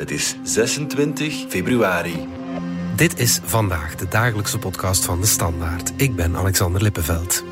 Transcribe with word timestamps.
Het 0.00 0.10
is 0.10 0.36
26 0.42 1.44
februari. 1.48 2.28
Dit 2.96 3.18
is 3.18 3.40
vandaag 3.44 3.94
de 3.94 4.08
dagelijkse 4.08 4.58
podcast 4.58 5.04
van 5.04 5.20
de 5.20 5.26
Standaard. 5.26 5.92
Ik 5.96 6.16
ben 6.16 6.36
Alexander 6.36 6.82
Lippenveld. 6.82 7.44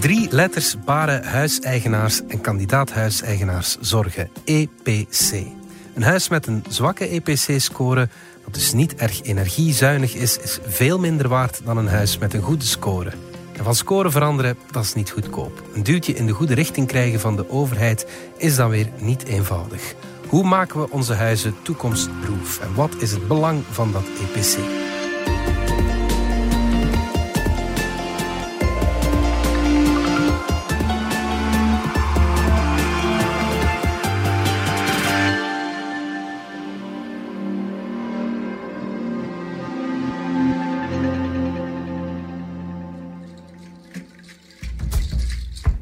Drie 0.00 0.28
letters 0.30 0.76
baren 0.84 1.24
huiseigenaars 1.24 2.20
en 2.26 2.40
kandidaat-huiseigenaars 2.40 3.76
zorgen. 3.80 4.30
EPC. 4.44 5.32
Een 5.94 6.02
huis 6.02 6.28
met 6.28 6.46
een 6.46 6.64
zwakke 6.68 7.08
EPC-score, 7.08 8.08
dat 8.44 8.54
dus 8.54 8.72
niet 8.72 8.94
erg 8.94 9.22
energiezuinig 9.22 10.14
is, 10.14 10.38
is 10.38 10.58
veel 10.66 10.98
minder 10.98 11.28
waard 11.28 11.60
dan 11.64 11.76
een 11.76 11.88
huis 11.88 12.18
met 12.18 12.34
een 12.34 12.42
goede 12.42 12.64
score. 12.64 13.12
Van 13.62 13.74
score 13.74 14.10
veranderen, 14.10 14.56
dat 14.70 14.84
is 14.84 14.94
niet 14.94 15.10
goedkoop. 15.10 15.62
Een 15.74 15.82
duwtje 15.82 16.12
in 16.12 16.26
de 16.26 16.32
goede 16.32 16.54
richting 16.54 16.86
krijgen 16.86 17.20
van 17.20 17.36
de 17.36 17.50
overheid 17.50 18.06
is 18.36 18.56
dan 18.56 18.70
weer 18.70 18.88
niet 18.98 19.24
eenvoudig. 19.24 19.94
Hoe 20.28 20.44
maken 20.44 20.80
we 20.80 20.90
onze 20.90 21.14
huizen 21.14 21.54
toekomstproof 21.62 22.60
en 22.60 22.74
wat 22.74 22.94
is 22.98 23.10
het 23.10 23.28
belang 23.28 23.62
van 23.70 23.92
dat 23.92 24.04
EPC? 24.04 24.77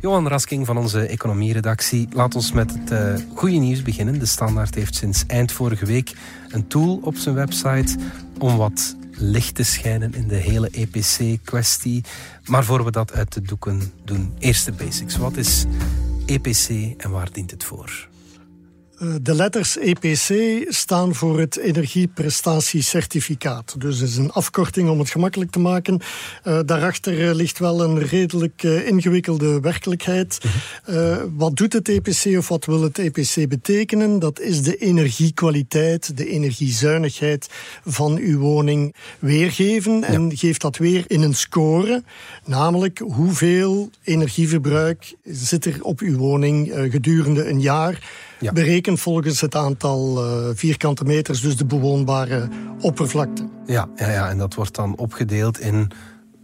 Johan 0.07 0.29
Rasking 0.29 0.67
van 0.67 0.79
onze 0.79 1.07
economieredactie. 1.07 2.09
Laat 2.13 2.35
ons 2.35 2.53
met 2.53 2.73
het 2.73 2.91
uh, 2.91 3.15
goede 3.35 3.57
nieuws 3.57 3.83
beginnen. 3.83 4.19
De 4.19 4.27
Standaard 4.27 4.75
heeft 4.75 4.95
sinds 4.95 5.25
eind 5.27 5.53
vorige 5.53 5.87
week 5.87 6.13
een 6.49 6.67
tool 6.67 7.01
op 7.03 7.17
zijn 7.17 7.35
website 7.35 7.97
om 8.39 8.57
wat 8.57 8.97
licht 9.11 9.55
te 9.55 9.63
schijnen 9.63 10.15
in 10.15 10.29
de 10.29 10.35
hele 10.35 10.71
EPC-kwestie. 10.71 12.05
Maar 12.45 12.65
voor 12.65 12.85
we 12.85 12.91
dat 12.91 13.13
uit 13.13 13.33
de 13.33 13.43
doeken 13.43 13.93
doen, 14.05 14.35
eerst 14.39 14.65
de 14.65 14.73
basics. 14.73 15.17
Wat 15.17 15.37
is 15.37 15.65
EPC 16.27 16.69
en 16.97 17.11
waar 17.11 17.33
dient 17.33 17.51
het 17.51 17.65
voor? 17.65 18.09
Eh, 18.99 19.09
de 19.23 19.35
letters 19.35 19.79
EPC 19.79 20.65
staan 20.69 21.15
voor 21.15 21.41
het 21.41 21.57
energieprestatiecertificaat. 21.57 23.75
Dus 23.79 23.99
het 23.99 24.09
is 24.09 24.17
een 24.17 24.31
afkorting 24.31 24.89
om 24.89 24.99
het 24.99 25.11
gemakkelijk 25.11 25.51
te 25.51 25.59
maken. 25.59 26.01
Uh, 26.45 26.59
daarachter 26.65 27.29
eh, 27.29 27.35
ligt 27.35 27.59
wel 27.59 27.83
een 27.83 27.99
redelijk 27.99 28.63
uh, 28.63 28.89
ingewikkelde 28.89 29.61
werkelijkheid. 29.61 30.41
Uh, 30.91 31.17
wat 31.37 31.57
doet 31.57 31.73
het 31.73 31.89
EPC 31.89 32.39
of 32.39 32.49
wat 32.49 32.65
wil 32.65 32.83
het 32.83 32.99
EPC 32.99 33.49
betekenen? 33.49 34.19
Dat 34.19 34.41
is 34.41 34.63
de 34.63 34.77
energiekwaliteit, 34.77 36.17
de 36.17 36.29
energiezuinigheid 36.29 37.49
van 37.85 38.17
uw 38.17 38.39
woning 38.39 38.95
weergeven. 39.19 40.01
Ja. 40.01 40.07
En 40.07 40.37
geeft 40.37 40.61
dat 40.61 40.77
weer 40.77 41.05
in 41.07 41.23
een 41.23 41.35
score. 41.35 42.03
Namelijk 42.45 42.99
hoeveel 42.99 43.91
energieverbruik 44.03 45.15
zit 45.25 45.65
er 45.65 45.83
op 45.83 46.01
uw 46.01 46.17
woning 46.17 46.73
gedurende 46.91 47.49
een 47.49 47.61
jaar 47.61 48.25
ja. 48.41 48.53
berekend 48.53 49.01
volgens 49.01 49.41
het 49.41 49.55
aantal 49.55 50.27
uh, 50.27 50.49
vierkante 50.55 51.05
meters, 51.05 51.41
dus 51.41 51.57
de 51.57 51.65
bewoonbare 51.65 52.49
oppervlakte. 52.81 53.49
Ja, 53.67 53.89
ja, 53.97 54.11
ja, 54.11 54.29
en 54.29 54.39
dat 54.39 54.55
wordt 54.55 54.75
dan 54.75 54.97
opgedeeld 54.97 55.61
in 55.61 55.91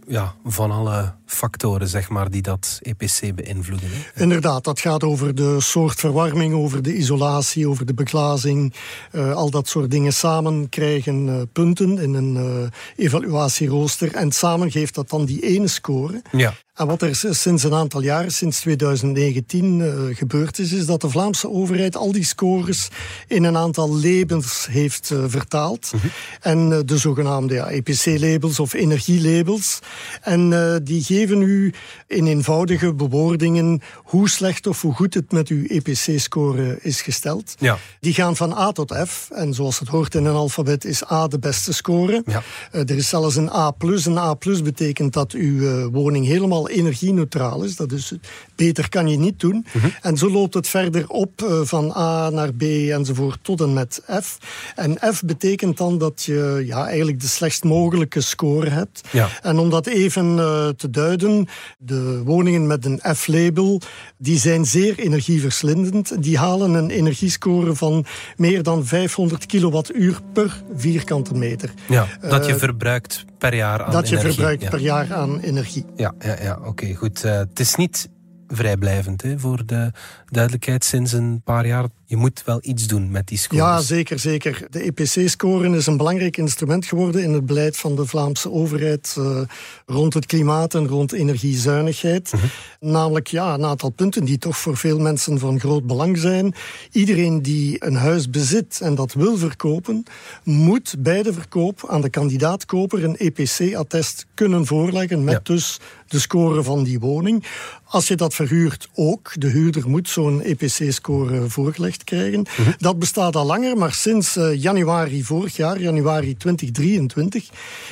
ja, 0.07 0.35
van 0.45 0.71
alle 0.71 1.13
factoren 1.25 1.87
zeg 1.87 2.09
maar, 2.09 2.29
die 2.29 2.41
dat 2.41 2.79
EPC 2.81 3.35
beïnvloeden. 3.35 3.89
Hè? 3.91 4.21
Inderdaad, 4.21 4.63
dat 4.63 4.79
gaat 4.79 5.03
over 5.03 5.35
de 5.35 5.61
soort 5.61 5.99
verwarming, 5.99 6.53
over 6.53 6.81
de 6.81 6.95
isolatie, 6.95 7.67
over 7.67 7.85
de 7.85 7.93
beglazing. 7.93 8.73
Uh, 9.11 9.33
al 9.33 9.49
dat 9.49 9.67
soort 9.67 9.91
dingen 9.91 10.13
samen 10.13 10.69
krijgen 10.69 11.27
uh, 11.27 11.41
punten 11.53 11.97
in 11.97 12.13
een 12.13 12.35
uh, 12.35 13.05
evaluatierooster. 13.05 14.15
En 14.15 14.31
samen 14.31 14.71
geeft 14.71 14.95
dat 14.95 15.09
dan 15.09 15.25
die 15.25 15.41
ene 15.41 15.67
score. 15.67 16.21
Ja. 16.31 16.53
En 16.73 16.87
wat 16.87 17.01
er 17.01 17.15
sinds 17.15 17.63
een 17.63 17.73
aantal 17.73 18.01
jaren, 18.01 18.31
sinds 18.31 18.59
2019, 18.59 19.79
uh, 19.79 20.15
gebeurd 20.15 20.59
is, 20.59 20.71
is 20.71 20.85
dat 20.85 21.01
de 21.01 21.09
Vlaamse 21.09 21.49
overheid 21.49 21.95
al 21.95 22.11
die 22.11 22.25
scores 22.25 22.87
in 23.27 23.43
een 23.43 23.57
aantal 23.57 23.99
labels 23.99 24.67
heeft 24.71 25.09
uh, 25.09 25.23
vertaald. 25.27 25.91
Mm 25.93 25.99
-hmm. 25.99 26.09
En 26.41 26.71
uh, 26.71 26.79
de 26.85 26.97
zogenaamde 26.97 27.53
ja, 27.53 27.69
EPC-labels 27.69 28.59
of 28.59 28.73
energielabels. 28.73 29.79
En 30.21 30.81
die 30.83 31.03
geven 31.03 31.41
u 31.41 31.73
in 32.07 32.27
eenvoudige 32.27 32.93
bewoordingen 32.93 33.81
hoe 33.95 34.29
slecht 34.29 34.67
of 34.67 34.81
hoe 34.81 34.93
goed 34.93 35.13
het 35.13 35.31
met 35.31 35.47
uw 35.47 35.65
EPC-score 35.65 36.77
is 36.81 37.01
gesteld. 37.01 37.55
Ja. 37.59 37.77
Die 37.99 38.13
gaan 38.13 38.35
van 38.35 38.53
A 38.53 38.71
tot 38.71 38.95
F. 39.07 39.29
En 39.31 39.53
zoals 39.53 39.79
het 39.79 39.87
hoort 39.87 40.15
in 40.15 40.25
een 40.25 40.35
alfabet 40.35 40.85
is 40.85 41.11
A 41.11 41.27
de 41.27 41.39
beste 41.39 41.73
score. 41.73 42.23
Ja. 42.25 42.43
er 42.71 42.95
is 42.95 43.09
zelfs 43.09 43.35
een 43.35 43.49
A+. 43.49 43.73
Een 43.79 44.17
A+ 44.17 44.37
betekent 44.63 45.13
dat 45.13 45.31
uw 45.31 45.89
woning 45.89 46.25
helemaal 46.25 46.62
energie-neutraal 46.69 47.63
is. 47.63 47.75
Dat 47.75 47.91
is 47.91 48.13
beter 48.55 48.89
kan 48.89 49.07
je 49.07 49.17
niet 49.17 49.39
doen. 49.39 49.65
Mhm. 49.65 49.77
Mm 49.77 49.81
-hmm. 49.81 49.91
En 50.01 50.17
zo 50.17 50.29
loopt 50.29 50.53
het 50.53 50.67
verder 50.67 51.09
op 51.09 51.41
uh, 51.41 51.61
van 51.63 51.91
A 51.95 52.29
naar 52.29 52.53
B 52.53 52.61
enzovoort 52.61 53.39
tot 53.41 53.61
en 53.61 53.73
met 53.73 54.01
F. 54.21 54.37
En 54.75 54.97
F 55.13 55.23
betekent 55.25 55.77
dan 55.77 55.97
dat 55.97 56.23
je 56.23 56.63
ja, 56.65 56.87
eigenlijk 56.87 57.19
de 57.19 57.27
slechtst 57.27 57.63
mogelijke 57.63 58.21
score 58.21 58.69
hebt. 58.69 59.01
Ja. 59.11 59.29
En 59.41 59.57
om 59.57 59.69
dat 59.69 59.87
even 59.87 60.37
uh, 60.37 60.67
te 60.67 60.89
duiden, 60.89 61.47
de 61.77 62.21
woningen 62.25 62.67
met 62.67 62.85
een 62.85 63.01
F-label, 63.15 63.81
die 64.17 64.39
zijn 64.39 64.65
zeer 64.65 64.99
energieverslindend. 64.99 66.23
Die 66.23 66.37
halen 66.37 66.73
een 66.73 66.89
energiescore 66.89 67.75
van 67.75 68.05
meer 68.37 68.63
dan 68.63 68.85
500 68.85 69.45
kilowattuur 69.45 70.19
per 70.33 70.63
vierkante 70.75 71.33
meter. 71.33 71.73
Ja, 71.87 72.07
dat 72.21 72.45
je 72.45 72.53
uh, 72.53 72.57
verbruikt 72.57 73.25
per 73.49 73.55
jaar 73.55 73.83
aan 73.83 73.91
dat 73.91 74.05
energie. 74.05 74.15
Dat 74.15 74.21
je 74.21 74.27
verbruikt 74.27 74.61
ja. 74.61 74.69
per 74.69 74.79
jaar 74.79 75.13
aan 75.13 75.39
energie. 75.39 75.85
Ja, 75.95 76.13
ja, 76.19 76.35
ja 76.41 76.55
oké, 76.57 76.67
okay, 76.67 76.93
goed. 76.93 77.23
Uh, 77.23 77.31
het 77.31 77.59
is 77.59 77.75
niet 77.75 78.09
vrijblijvend 78.47 79.21
hè, 79.21 79.39
voor 79.39 79.65
de 79.65 79.91
duidelijkheid 80.33 80.83
sinds 80.85 81.11
een 81.11 81.41
paar 81.43 81.67
jaar. 81.67 81.87
Je 82.05 82.19
moet 82.19 82.43
wel 82.45 82.59
iets 82.61 82.87
doen 82.87 83.11
met 83.11 83.27
die 83.27 83.37
scores. 83.37 83.63
Ja, 83.63 83.81
zeker, 83.81 84.19
zeker. 84.19 84.67
De 84.69 84.79
EPC-score 84.79 85.77
is 85.77 85.85
een 85.85 85.97
belangrijk 85.97 86.37
instrument 86.37 86.85
geworden 86.85 87.23
in 87.23 87.33
het 87.33 87.45
beleid 87.45 87.77
van 87.77 87.95
de 87.95 88.05
Vlaamse 88.05 88.51
overheid 88.51 89.15
uh, 89.19 89.41
rond 89.85 90.13
het 90.13 90.25
klimaat 90.25 90.73
en 90.73 90.87
rond 90.87 91.11
energiezuinigheid. 91.11 92.33
Mhm. 92.33 92.43
Uh 92.43 92.49
-huh. 92.51 92.91
Namelijk 92.91 93.27
ja, 93.27 93.53
een 93.53 93.65
aantal 93.65 93.89
punten 93.89 94.25
die 94.25 94.37
toch 94.37 94.57
voor 94.57 94.77
veel 94.77 94.99
mensen 94.99 95.39
van 95.39 95.59
groot 95.59 95.87
belang 95.87 96.17
zijn. 96.17 96.53
Iedereen 96.91 97.41
die 97.41 97.85
een 97.85 97.95
huis 97.95 98.29
bezit 98.29 98.79
en 98.81 98.95
dat 98.95 99.13
wil 99.13 99.37
verkopen, 99.37 100.03
moet 100.43 100.95
bij 100.99 101.23
de 101.23 101.33
verkoop 101.33 101.85
aan 101.87 102.01
de 102.01 102.09
kandidaatkoper 102.09 103.03
een 103.03 103.17
EPC-attest 103.17 104.25
kunnen 104.33 104.65
voorleggen 104.65 105.23
met 105.23 105.33
ja. 105.33 105.53
dus 105.53 105.79
de 106.07 106.19
score 106.19 106.63
van 106.63 106.83
die 106.83 106.99
woning. 106.99 107.45
Als 107.83 108.07
je 108.07 108.15
dat 108.15 108.33
verhuurt 108.33 108.89
ook, 108.93 109.31
de 109.37 109.47
huurder 109.47 109.89
moet 109.89 110.09
zo'n 110.23 110.41
EPC-score 110.41 111.49
voorgelegd 111.49 112.03
krijgen. 112.03 112.45
Mhm. 112.57 112.71
Dat 112.77 112.99
bestaat 112.99 113.35
al 113.35 113.45
langer, 113.45 113.77
maar 113.77 113.93
sinds 113.93 114.37
uh, 114.37 114.61
januari 114.61 115.23
vorig 115.23 115.55
jaar, 115.55 115.79
januari 115.79 116.37
2023, 116.37 117.49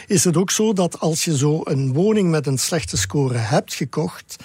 is 0.08 0.24
het 0.24 0.38
ook 0.38 0.52
zo 0.52 0.74
dat 0.74 1.00
als 1.00 1.26
je 1.26 1.38
zo 1.38 1.62
een 1.64 1.94
woning 1.94 2.30
met 2.30 2.48
een 2.48 2.58
slechte 2.58 2.98
score 2.98 3.38
hebt 3.38 3.74
gekocht, 3.74 4.36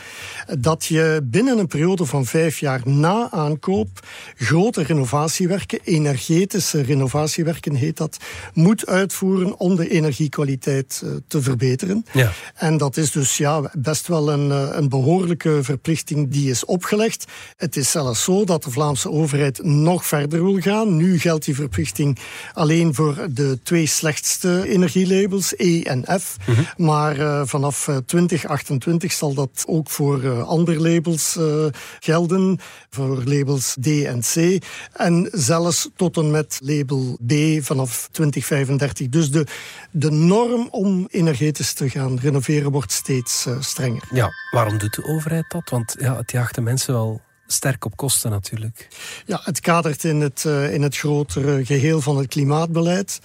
dat 0.59 0.85
je 0.85 1.21
binnen 1.25 1.59
een 1.59 1.67
periode 1.67 2.05
van 2.05 2.25
vijf 2.27 2.59
jaar 2.59 2.81
na 2.85 3.29
aankoop 3.31 3.89
grote 4.37 4.83
renovatiewerken, 4.83 5.79
energetische 5.85 6.83
renovatiewerken 6.83 7.75
heet 7.75 7.97
dat, 7.97 8.17
moet 8.53 8.87
uitvoeren 8.87 9.59
om 9.59 9.77
de 9.77 9.89
energiekwaliteit 9.89 11.03
uh, 11.05 11.11
te 11.29 11.43
verbeteren. 11.43 12.05
Ja. 12.13 12.33
En 12.55 12.77
dat 12.77 12.97
is 12.97 13.11
dus 13.11 13.37
ja, 13.37 13.71
best 13.79 14.07
wel 14.07 14.33
een, 14.33 14.51
een 14.51 14.89
behoorlijke 14.89 15.59
verplichting 15.63 16.31
die 16.31 16.51
is 16.51 16.65
opgelegd. 16.65 17.25
Het 17.57 17.76
is 17.77 17.91
zelfs 17.91 18.25
zo 18.25 18.45
dat 18.45 18.65
de 18.65 18.71
Vlaamse 18.71 19.11
overheid 19.11 19.63
nog 19.63 20.07
verder 20.07 20.45
wil 20.45 20.61
gaan. 20.61 20.97
Nu 20.97 21.19
geldt 21.19 21.45
die 21.45 21.55
verplichting 21.55 22.19
alleen 22.53 22.95
voor 22.95 23.27
de 23.31 23.59
twee 23.63 23.87
slechtste 23.87 24.69
energielabels, 24.69 25.55
E 25.57 25.83
en 25.83 26.05
F. 26.21 26.37
Mhm. 26.47 26.63
Maar 26.77 27.19
uh, 27.19 27.43
vanaf 27.45 27.89
2028 28.07 29.13
zal 29.13 29.35
dat 29.35 29.65
ook 29.67 29.91
voor 29.91 30.23
uh, 30.23 30.43
andere 30.43 30.81
labels 30.81 31.37
uh, 31.39 31.67
gelden, 32.01 32.59
voor 32.91 33.25
labels 33.25 33.77
D 33.81 33.87
en 33.87 34.21
C. 34.21 34.65
En 34.93 35.29
zelfs 35.33 35.89
tot 35.97 36.17
en 36.17 36.31
met 36.31 36.59
label 36.63 37.19
B 37.27 37.33
vanaf 37.61 38.09
2035. 38.13 39.09
Dus 39.09 39.31
de, 39.31 39.47
de 39.91 40.11
norm 40.11 40.69
om 40.71 41.07
energetisch 41.11 41.73
te 41.73 41.91
gaan 41.91 42.19
renoveren 42.19 42.71
wordt 42.71 42.93
steeds 42.93 43.47
strenger. 43.61 44.03
Ja, 44.11 44.31
waarom 44.51 44.79
doet 44.79 44.95
de 44.95 45.05
overheid 45.05 45.45
dat? 45.49 45.71
Want 45.71 45.97
ja, 45.99 46.17
het 46.17 46.31
jaagt 46.31 46.55
de 46.55 46.61
mensen 46.61 46.93
wel 46.93 47.21
sterk 47.47 47.85
op 47.85 47.97
kosten 47.97 48.31
natuurlijk. 48.31 48.89
Ja, 49.27 49.41
het 49.45 49.61
kadert 49.61 50.05
in 50.05 50.21
het, 50.21 50.45
uh, 50.47 50.73
in 50.73 50.83
het 50.83 50.97
grotere 50.97 51.65
geheel 51.65 52.01
van 52.01 52.17
het 52.17 52.27
klimaatbeleid. 52.27 53.21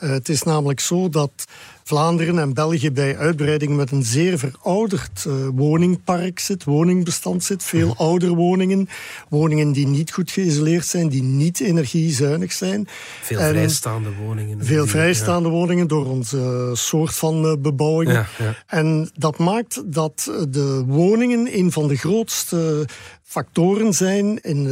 Uh, 0.00 0.10
het 0.10 0.28
is 0.28 0.42
namelijk 0.42 0.80
zo 0.80 1.08
dat 1.08 1.44
Vlaanderen 1.84 2.38
en 2.38 2.54
België 2.54 2.90
bij 2.90 3.16
uitbreiding 3.16 3.76
met 3.76 3.90
een 3.90 4.02
zeer 4.02 4.38
verouderd 4.38 5.24
uh, 5.28 5.34
woningpark 5.54 6.38
zit, 6.38 6.64
woningbestand 6.64 7.44
zit. 7.44 7.62
Veel 7.62 7.94
oudere 7.96 8.34
woningen, 8.34 8.88
woningen 9.28 9.72
die 9.72 9.86
niet 9.86 10.12
goed 10.12 10.30
geïsoleerd 10.30 10.86
zijn, 10.86 11.08
die 11.08 11.22
niet 11.22 11.60
energiezuinig 11.60 12.52
zijn. 12.52 12.88
Veel 13.22 13.38
vrijstaande 13.38 14.10
woningen. 14.24 14.64
Veel 14.64 14.86
vrijstaande 14.86 15.48
woningen 15.48 15.86
door 15.88 16.06
onze 16.06 16.70
soort 16.72 17.14
van 17.14 17.44
uh, 17.44 17.52
bebouwing. 17.58 18.12
Ja, 18.12 18.26
ja. 18.38 18.54
En 18.66 19.10
dat 19.14 19.38
maakt 19.38 19.82
dat 19.92 20.30
de 20.48 20.84
woningen 20.86 21.58
een 21.58 21.72
van 21.72 21.88
de 21.88 21.96
grootste 21.96 22.86
factoren 23.22 23.92
zijn 23.92 24.40
in 24.40 24.66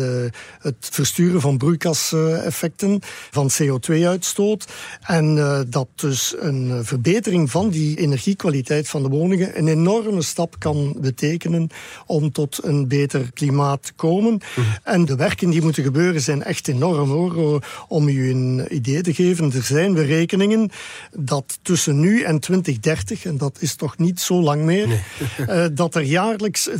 het 0.60 0.88
versturen 0.90 1.40
van 1.40 1.58
broeikaseffecten, 1.58 3.00
van 3.30 3.50
CO2-uitstoot. 3.62 4.66
En 5.00 5.36
uh, 5.36 5.60
dat 5.66 5.88
dus 5.94 6.34
een 6.38 6.68
verbetering 6.84 6.99
van 7.48 7.68
die 7.68 7.98
energiekwaliteit 7.98 8.88
van 8.88 9.02
de 9.02 9.08
woningen 9.08 9.58
een 9.58 9.68
enorme 9.68 10.22
stap 10.22 10.58
kan 10.58 10.96
betekenen 11.00 11.68
om 12.06 12.32
tot 12.32 12.58
een 12.62 12.88
beter 12.88 13.30
klimaat 13.32 13.82
te 13.82 13.92
komen. 13.92 14.32
Mhm. 14.32 14.66
En 14.82 15.04
de 15.04 15.16
werken 15.16 15.50
die 15.50 15.62
moeten 15.62 15.82
gebeuren 15.82 16.20
zijn 16.20 16.42
echt 16.42 16.68
enorm 16.68 17.10
hoor. 17.10 17.64
Om 17.88 18.08
u 18.08 18.30
een 18.30 18.66
idee 18.68 19.00
te 19.00 19.14
geven, 19.14 19.52
er 19.52 19.62
zijn 19.62 19.94
berekeningen 19.94 20.70
dat 21.16 21.58
tussen 21.62 22.00
nu 22.00 22.22
en 22.22 22.40
2030, 22.40 23.24
en 23.24 23.36
dat 23.36 23.56
is 23.60 23.74
toch 23.74 23.98
niet 23.98 24.20
zo 24.20 24.42
lang 24.42 24.62
meer, 24.62 24.88
nee. 24.88 25.00
uh, 25.48 25.66
dat 25.80 25.94
er 25.94 26.02
jaarlijks 26.02 26.70
95.000 26.70 26.72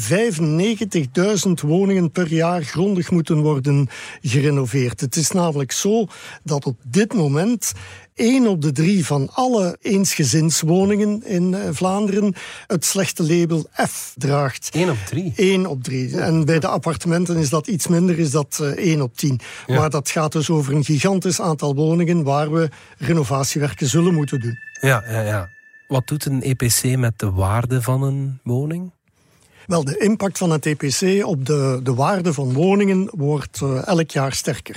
woningen 1.63 2.11
per 2.11 2.33
jaar 2.33 2.63
grondig 2.63 3.11
moeten 3.11 3.41
worden 3.41 3.89
gerenoveerd. 4.23 5.01
Het 5.01 5.17
is 5.17 5.31
namelijk 5.31 5.73
zo 5.73 6.07
dat 6.43 6.67
op 6.67 6.77
dit 6.83 7.15
moment 7.15 7.73
één 8.21 8.47
op 8.47 8.63
de 8.63 8.73
drie 8.73 9.07
van 9.07 9.29
alle 9.33 9.77
eensgezinswoningen 9.81 11.27
in 11.27 11.55
eh, 11.55 11.69
Vlaanderen 11.73 12.35
het 12.67 12.85
slechte 12.85 13.23
label 13.23 13.69
F 13.89 14.15
draagt. 14.17 14.69
Eén 14.73 14.91
op 14.91 14.97
drie? 15.07 15.33
Eén 15.37 15.67
op 15.67 15.83
drie. 15.83 16.21
En 16.21 16.45
bij 16.45 16.59
de 16.59 16.67
appartementen 16.67 17.37
is 17.37 17.49
dat 17.49 17.67
iets 17.67 17.87
minder, 17.87 18.19
is 18.19 18.31
dat 18.31 18.59
uh, 18.63 18.69
één 18.69 19.03
op 19.03 19.17
tien. 19.17 19.41
Maar 19.67 19.91
dat 19.91 20.11
gaat 20.11 20.33
dus 20.33 20.51
over 20.51 20.75
een 20.75 20.85
gigantisch 20.85 21.41
aantal 21.41 21.75
woningen 21.75 22.23
waar 22.23 22.53
we 22.53 22.69
renovatiewerken 22.99 23.87
zullen 23.87 24.15
moeten 24.15 24.41
doen. 24.41 24.59
Ja, 24.81 25.05
ja, 25.09 25.21
ja. 25.21 25.49
Wat 25.89 26.07
doet 26.07 26.25
een 26.25 26.43
EPC 26.43 26.97
met 26.97 27.19
de 27.19 27.31
waarde 27.31 27.83
van 27.83 28.03
een 28.03 28.41
woning? 28.43 28.91
Wel, 29.67 29.85
de 29.85 29.99
impact 29.99 30.39
van 30.39 30.51
het 30.51 30.67
EPC 30.67 31.25
op 31.27 31.47
de, 31.47 31.81
de 31.83 31.95
waarde 31.95 32.33
van 32.33 32.53
woningen 32.53 33.09
wordt 33.11 33.61
uh, 33.63 33.87
elk 33.87 34.11
jaar 34.11 34.33
sterker. 34.33 34.77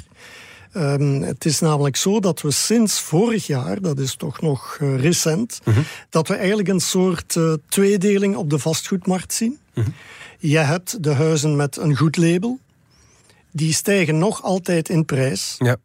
Um, 0.77 1.21
het 1.21 1.45
is 1.45 1.59
namelijk 1.59 1.95
zo 1.95 2.19
dat 2.19 2.41
we 2.41 2.51
sinds 2.51 2.99
vorig 2.99 3.47
jaar, 3.47 3.81
dat 3.81 3.99
is 3.99 4.15
toch 4.15 4.41
nog 4.41 4.77
uh, 4.81 4.99
recent, 4.99 5.59
uh 5.61 5.67
mhm. 5.67 5.75
-huh. 5.75 5.85
dat 6.09 6.27
we 6.27 6.35
eigenlijk 6.35 6.67
een 6.67 6.79
soort 6.79 7.35
uh, 7.35 7.53
tweedeling 7.69 8.35
op 8.35 8.49
de 8.49 8.59
vastgoedmarkt 8.59 9.33
zien. 9.33 9.59
-huh. 9.73 9.85
Je 10.39 10.57
hebt 10.57 11.03
de 11.03 11.13
huizen 11.13 11.55
met 11.55 11.77
een 11.77 11.95
goed 11.95 12.17
label. 12.17 12.59
Die 13.51 13.73
stijgen 13.73 14.17
nog 14.17 14.43
altijd 14.43 14.89
in 14.89 15.05
prijs. 15.05 15.55
Ja. 15.57 15.77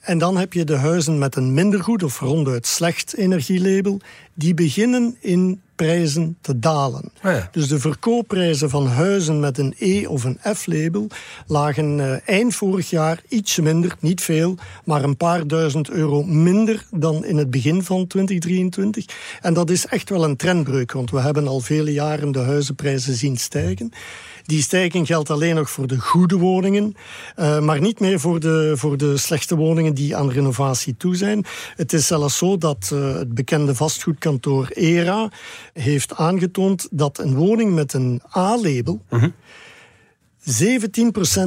En 0.00 0.18
dan 0.18 0.36
heb 0.36 0.52
je 0.52 0.64
de 0.64 0.76
huizen 0.76 1.18
met 1.18 1.36
een 1.36 1.54
minder 1.54 1.82
goed 1.82 2.02
of 2.02 2.20
ronduit 2.20 2.66
slecht 2.66 3.14
energielabel. 3.14 4.00
Die 4.34 4.54
beginnen 4.54 5.16
in 5.20 5.62
prijzen 5.78 6.36
te 6.40 6.58
dalen. 6.58 7.12
Ah 7.20 7.32
ja. 7.32 7.48
Dus 7.52 7.68
de 7.68 7.78
verkoopprijzen 7.78 8.70
van 8.70 8.86
huizen 8.86 9.40
met 9.40 9.58
een 9.58 9.74
E 9.78 10.06
of 10.06 10.24
een 10.24 10.38
F-label 10.54 11.06
lagen 11.46 11.98
uh, 11.98 12.28
eind 12.28 12.54
vorig 12.54 12.90
jaar 12.90 13.22
iets 13.28 13.58
minder, 13.58 13.96
niet 14.00 14.20
veel, 14.20 14.54
maar 14.84 15.04
een 15.04 15.16
paar 15.16 15.46
duizend 15.46 15.90
euro 15.90 16.22
minder 16.24 16.86
dan 16.90 17.24
in 17.24 17.36
het 17.36 17.50
begin 17.50 17.82
van 17.82 18.06
2023. 18.06 19.04
En 19.40 19.54
dat 19.54 19.70
is 19.70 19.86
echt 19.86 20.10
wel 20.10 20.24
een 20.24 20.36
trendbreuk, 20.36 20.92
want 20.92 21.10
we 21.10 21.20
hebben 21.20 21.48
al 21.48 21.60
vele 21.60 21.92
jaren 21.92 22.32
de 22.32 22.38
huizenprijzen 22.38 23.14
zien 23.14 23.36
stijgen. 23.36 23.92
Die 24.48 24.62
stijging 24.62 25.06
geldt 25.06 25.30
alleen 25.30 25.54
nog 25.54 25.70
voor 25.70 25.86
de 25.86 25.98
goede 26.00 26.36
woningen, 26.36 26.94
uh, 27.38 27.60
maar 27.60 27.80
niet 27.80 28.00
meer 28.00 28.20
voor 28.20 28.40
de, 28.40 28.72
voor 28.76 28.96
de 28.96 29.16
slechte 29.16 29.56
woningen 29.56 29.94
die 29.94 30.16
aan 30.16 30.30
renovatie 30.30 30.96
toe 30.96 31.16
zijn. 31.16 31.44
Het 31.76 31.92
is 31.92 32.06
zelfs 32.06 32.38
zo 32.38 32.58
dat 32.58 32.90
uh, 32.92 33.14
het 33.14 33.34
bekende 33.34 33.74
vastgoedkantoor 33.74 34.68
ERA 34.68 35.30
heeft 35.72 36.14
aangetoond 36.14 36.88
dat 36.90 37.18
een 37.18 37.34
woning 37.34 37.74
met 37.74 37.92
een 37.92 38.22
A-label. 38.36 39.02
Uh 39.10 39.20
-huh. 39.20 39.32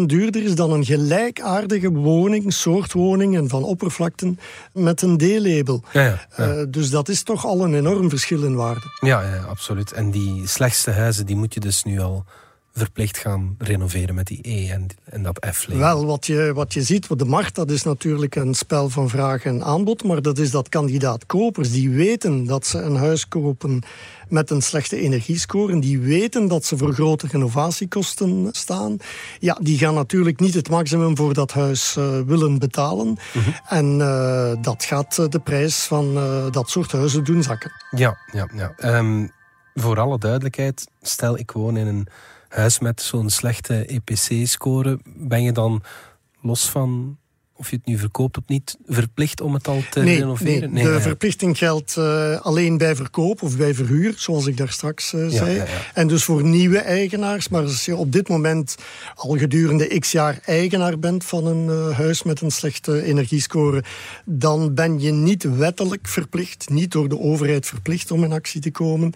17% 0.02 0.06
duurder 0.06 0.44
is 0.44 0.56
dan 0.56 0.72
een 0.72 0.86
gelijkaardige 0.86 1.92
woning, 1.92 2.54
soort 2.54 2.94
woning 2.94 3.38
en 3.38 3.50
van 3.50 3.64
oppervlakten 3.64 4.40
met 4.74 5.02
een 5.02 5.18
D-label. 5.18 5.84
Ja, 5.92 6.02
ja, 6.02 6.28
ja. 6.38 6.56
uh, 6.56 6.66
dus 6.70 6.90
dat 6.90 7.10
is 7.10 7.24
toch 7.24 7.46
al 7.46 7.64
een 7.64 7.76
enorm 7.76 8.10
verschil 8.10 8.44
in 8.44 8.56
waarde. 8.56 8.86
Ja, 9.00 9.22
ja, 9.22 9.44
absoluut. 9.44 9.92
En 9.92 10.12
die 10.12 10.48
slechtste 10.48 10.92
huizen, 10.92 11.26
die 11.26 11.36
moet 11.36 11.54
je 11.54 11.60
dus 11.60 11.84
nu 11.84 12.00
al 12.00 12.26
verplicht 12.74 13.18
gaan 13.18 13.56
renoveren 13.58 14.16
met 14.16 14.28
die 14.28 14.40
E 14.42 14.70
en, 14.70 14.88
en 15.04 15.24
dat 15.24 15.48
F. 15.52 15.68
-label. 15.68 15.80
Wel, 15.80 16.06
wat 16.06 16.26
je, 16.26 16.52
wat 16.54 16.74
je 16.74 16.82
ziet, 16.84 17.20
de 17.20 17.26
markt, 17.26 17.56
dat 17.56 17.72
is 17.72 17.84
natuurlijk 17.84 18.36
een 18.36 18.54
spel 18.54 18.90
van 18.90 19.10
vraag 19.10 19.44
en 19.44 19.64
aanbod, 19.64 20.04
maar 20.04 20.22
dat 20.22 20.38
is 20.38 20.52
dat 20.52 20.70
kandidaat-kopers 20.70 21.72
die 21.72 21.90
weten 21.90 22.46
dat 22.46 22.66
ze 22.66 22.78
een 22.78 22.96
huis 22.96 23.28
kopen 23.28 23.84
met 24.30 24.50
een 24.50 24.62
slechte 24.62 24.98
energiescore 24.98 25.72
en 25.72 25.80
die 25.80 26.00
weten 26.00 26.48
dat 26.48 26.66
ze 26.66 26.78
voor 26.78 26.94
grote 26.94 27.28
renovatiekosten 27.28 28.48
staan, 28.52 28.98
ja, 29.40 29.58
die 29.62 29.78
gaan 29.78 29.94
natuurlijk 29.94 30.40
niet 30.40 30.54
het 30.54 30.70
maximum 30.70 31.18
voor 31.18 31.34
dat 31.34 31.52
huis 31.52 31.96
uh, 31.98 32.20
willen 32.26 32.60
betalen. 32.60 33.08
Mm 33.08 33.18
-hmm. 33.32 33.54
En 33.68 34.00
uh, 34.00 34.54
dat 34.62 34.84
gaat 34.84 35.32
de 35.32 35.40
prijs 35.40 35.84
van 35.84 36.18
uh, 36.18 36.52
dat 36.52 36.70
soort 36.70 36.92
huizen 36.92 37.24
doen 37.24 37.44
zakken. 37.44 37.72
Ja, 37.92 38.18
ja, 38.32 38.50
ja. 38.54 38.98
Um, 38.98 39.32
voor 39.74 40.00
alle 40.00 40.18
duidelijkheid, 40.18 40.88
stel 41.02 41.38
ik 41.38 41.52
woon 41.52 41.78
in 41.78 41.88
een 41.88 42.08
huis 42.52 42.80
met 42.80 43.02
zo'n 43.02 43.30
slechte 43.30 43.86
EPC-score, 43.86 45.00
ben 45.04 45.44
je 45.44 45.52
dan 45.52 45.84
los 46.42 46.70
van 46.70 47.18
of 47.62 47.70
je 47.70 47.76
het 47.76 47.86
nu 47.86 47.98
verkoopt 47.98 48.38
of 48.38 48.44
niet, 48.48 48.78
verplicht 48.88 49.42
om 49.42 49.54
het 49.54 49.68
al 49.68 49.84
te 49.90 50.00
nee, 50.00 50.18
renoveren? 50.18 50.74
Nee, 50.74 50.84
de 50.84 51.02
verplichting 51.02 51.58
geldt 51.58 51.96
uh, 51.98 52.42
alleen 52.42 52.78
bij 52.78 52.96
verkoop 52.96 53.42
of 53.42 53.58
bij 53.58 53.74
verhuur, 53.74 54.14
zoals 54.18 54.46
ik 54.46 54.58
daar 54.58 54.70
straks 54.70 55.14
uh, 55.14 55.32
ja, 55.32 55.38
zei. 55.38 55.56
Ja. 55.56 55.66
En 55.94 56.08
dus 56.08 56.24
voor 56.24 56.44
nieuwe 56.44 56.78
eigenaars. 56.78 57.50
Maar 57.50 57.62
als 57.62 57.86
je 57.86 57.96
op 57.96 58.12
dit 58.12 58.30
moment 58.30 58.76
al 59.16 59.38
gedurende 59.38 60.00
x 60.00 60.12
jaar 60.12 60.40
eigenaar 60.46 61.00
bent 61.00 61.24
van 61.24 61.46
een 61.46 61.66
uh, 61.66 61.98
huis 61.98 62.24
met 62.24 62.42
een 62.42 62.52
slechte 62.52 63.04
energiescore, 63.04 63.84
dan 64.26 64.74
ben 64.74 65.00
je 65.00 65.12
niet 65.12 65.58
wettelijk 65.58 66.08
verplicht, 66.08 66.70
niet 66.70 66.92
door 66.92 67.10
de 67.10 67.20
overheid 67.20 67.66
verplicht 67.66 68.12
om 68.12 68.24
in 68.24 68.34
actie 68.34 68.62
te 68.62 68.72
komen. 68.72 69.14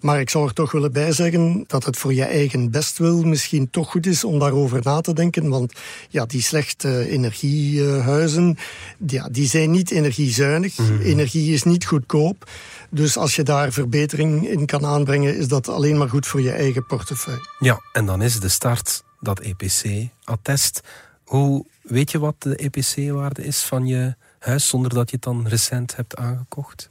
Maar 0.00 0.20
ik 0.20 0.30
zou 0.30 0.46
er 0.46 0.54
toch 0.54 0.72
willen 0.72 0.92
bijzeggen 0.92 1.64
dat 1.66 1.84
het 1.84 1.96
voor 1.96 2.14
je 2.14 2.24
eigen 2.24 2.70
bestwil 2.70 3.22
misschien 3.22 3.70
toch 3.70 3.90
goed 3.90 4.06
is 4.06 4.24
om 4.24 4.38
daarover 4.38 4.80
na 4.82 5.00
te 5.00 5.12
denken. 5.12 5.48
Want 5.48 5.72
ja, 6.08 6.26
die 6.26 6.42
slechte 6.42 7.08
energie 7.08 7.82
huizen, 7.90 8.58
ja, 9.06 9.28
die 9.28 9.46
zijn 9.46 9.70
niet 9.70 9.90
energiezuinig. 9.90 10.78
Mm. 10.78 11.00
Energie 11.00 11.52
is 11.52 11.62
niet 11.62 11.86
goedkoop. 11.86 12.50
Dus 12.90 13.16
als 13.16 13.36
je 13.36 13.42
daar 13.42 13.72
verbetering 13.72 14.48
in 14.48 14.66
kan 14.66 14.86
aanbrengen, 14.86 15.36
is 15.36 15.48
dat 15.48 15.68
alleen 15.68 15.98
maar 15.98 16.08
goed 16.08 16.26
voor 16.26 16.40
je 16.40 16.52
eigen 16.52 16.86
portefeuille. 16.86 17.48
Ja, 17.58 17.80
en 17.92 18.06
dan 18.06 18.22
is 18.22 18.40
de 18.40 18.48
start 18.48 19.04
dat 19.20 19.40
EPC-attest. 19.40 20.80
Hoe 21.24 21.64
weet 21.82 22.10
je 22.10 22.18
wat 22.18 22.34
de 22.38 22.56
EPC-waarde 22.56 23.44
is 23.44 23.62
van 23.62 23.86
je 23.86 24.14
huis 24.38 24.68
zonder 24.68 24.94
dat 24.94 25.10
je 25.10 25.16
het 25.16 25.24
dan 25.24 25.46
recent 25.48 25.96
hebt 25.96 26.16
aangekocht? 26.16 26.88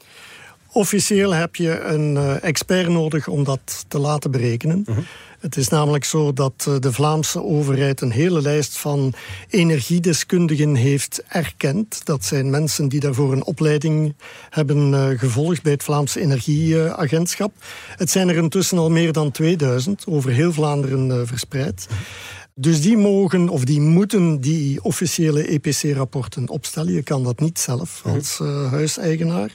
Officieel 0.77 1.33
heb 1.33 1.55
je 1.55 1.79
een 1.79 2.15
uh, 2.15 2.43
expert 2.43 2.87
nodig 2.87 3.27
om 3.27 3.43
dat 3.43 3.85
te 3.87 3.99
laten 3.99 4.31
berekenen. 4.31 4.85
Uh 4.89 4.95
-huh. 4.95 5.05
Het 5.39 5.57
is 5.57 5.67
namelijk 5.67 6.03
zo 6.03 6.33
dat 6.33 6.65
uh, 6.69 6.75
de 6.79 6.93
Vlaamse 6.93 7.43
overheid 7.43 8.01
een 8.01 8.11
hele 8.11 8.41
lijst 8.41 8.77
van 8.77 9.13
energiedeskundigen 9.49 10.75
heeft 10.75 11.23
erkend. 11.27 12.05
Dat 12.05 12.25
zijn 12.25 12.49
mensen 12.49 12.87
die 12.87 12.99
daarvoor 12.99 13.31
een 13.31 13.45
opleiding 13.45 14.15
hebben 14.49 14.93
uh, 14.93 15.19
gevolgd 15.19 15.63
bij 15.63 15.71
het 15.71 15.83
Vlaamse 15.83 16.19
Energieagentschap. 16.19 17.51
Het 17.95 18.09
zijn 18.09 18.29
er 18.29 18.35
intussen 18.35 18.77
al 18.77 18.89
meer 18.89 19.11
dan 19.11 19.31
2000 19.31 20.03
over 20.07 20.31
heel 20.31 20.53
Vlaanderen 20.53 21.27
verspreid. 21.27 21.87
Dus 22.59 22.81
die 22.81 22.97
mogen 22.97 23.49
of 23.49 23.63
die 23.63 23.81
moeten 23.81 24.41
die 24.41 24.83
officiële 24.83 25.47
EPC-rapporten 25.47 26.49
opstellen. 26.49 26.93
Je 26.93 27.03
kan 27.03 27.23
dat 27.23 27.39
niet 27.39 27.59
zelf 27.59 28.01
als 28.05 28.39
uh, 28.41 28.71
huiseigenaar. 28.71 29.51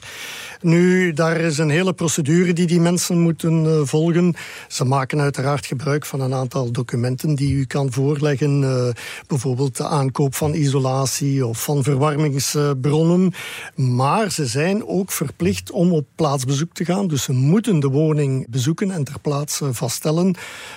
Nu, 0.61 1.13
daar 1.13 1.39
is 1.39 1.57
een 1.57 1.69
hele 1.69 1.93
procedure 1.93 2.53
die 2.53 2.67
die 2.67 2.79
mensen 2.79 3.19
moeten 3.19 3.65
uh, 3.65 3.81
volgen. 3.83 4.35
Ze 4.67 4.85
maken 4.85 5.19
uiteraard 5.19 5.65
gebruik 5.65 6.05
van 6.05 6.21
een 6.21 6.33
aantal 6.33 6.71
documenten 6.71 7.35
die 7.35 7.53
u 7.53 7.65
kan 7.65 7.91
voorleggen. 7.91 8.61
Uh, 8.61 8.87
bijvoorbeeld 9.27 9.77
de 9.77 9.87
aankoop 9.87 10.35
van 10.35 10.53
isolatie 10.53 11.45
of 11.45 11.63
van 11.63 11.83
verwarmingsbronnen. 11.83 13.33
Maar 13.75 14.31
ze 14.31 14.45
zijn 14.45 14.87
ook 14.87 15.11
verplicht 15.11 15.71
om 15.71 15.91
op 15.91 16.05
plaatsbezoek 16.15 16.73
te 16.73 16.85
gaan. 16.85 17.07
Dus 17.07 17.23
ze 17.23 17.31
moeten 17.31 17.79
de 17.79 17.89
woning 17.89 18.47
bezoeken 18.49 18.91
en 18.91 19.03
ter 19.03 19.19
plaatse 19.19 19.73
vaststellen 19.73 20.35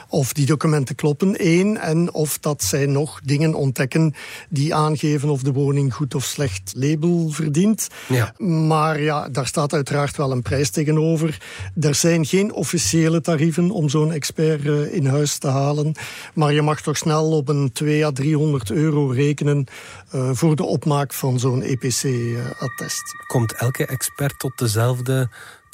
of 0.09 0.33
die 0.33 0.47
documenten 0.47 0.95
kloppen. 0.95 1.35
Eén, 1.37 1.78
en 1.78 2.14
of 2.16 2.38
dat 2.38 2.62
zij 2.62 2.87
nog 2.87 3.20
dingen 3.25 3.54
ontdekken 3.54 4.14
die 4.49 4.75
aangeven 4.75 5.28
of 5.28 5.42
de 5.42 5.52
woning 5.52 5.94
goed 5.94 6.14
of 6.14 6.25
slecht 6.25 6.73
label 6.76 7.28
verdient. 7.28 7.88
Ja. 8.08 8.35
Maar 8.38 9.00
ja, 9.00 9.28
daar 9.28 9.46
staat 9.46 9.73
uiteraard 9.73 10.16
wel 10.16 10.32
een 10.32 10.42
prijs 10.42 10.70
tegenover. 10.70 11.38
Er 11.80 11.94
zijn 11.94 12.26
geen 12.26 12.52
officiële 12.52 13.20
tarieven 13.20 13.70
om 13.70 13.88
zo'n 13.88 14.12
expert 14.12 14.66
eh, 14.66 14.94
in 14.94 15.06
huis 15.06 15.38
te 15.38 15.49
halen. 15.49 15.94
Maar 16.35 16.52
je 16.52 16.62
mag 16.62 16.80
toch 16.80 16.96
snel 16.96 17.30
op 17.30 17.49
een 17.49 17.73
200 17.73 18.04
à 18.06 18.12
300 18.12 18.70
euro 18.70 19.06
rekenen 19.06 19.66
uh, 20.14 20.30
voor 20.32 20.56
de 20.56 20.64
opmaak 20.64 21.12
van 21.12 21.38
zo'n 21.38 21.62
EPC-attest. 21.62 23.02
Komt 23.26 23.52
elke 23.52 23.87
expert 23.87 24.38
tot 24.38 24.58
dezelfde 24.58 25.28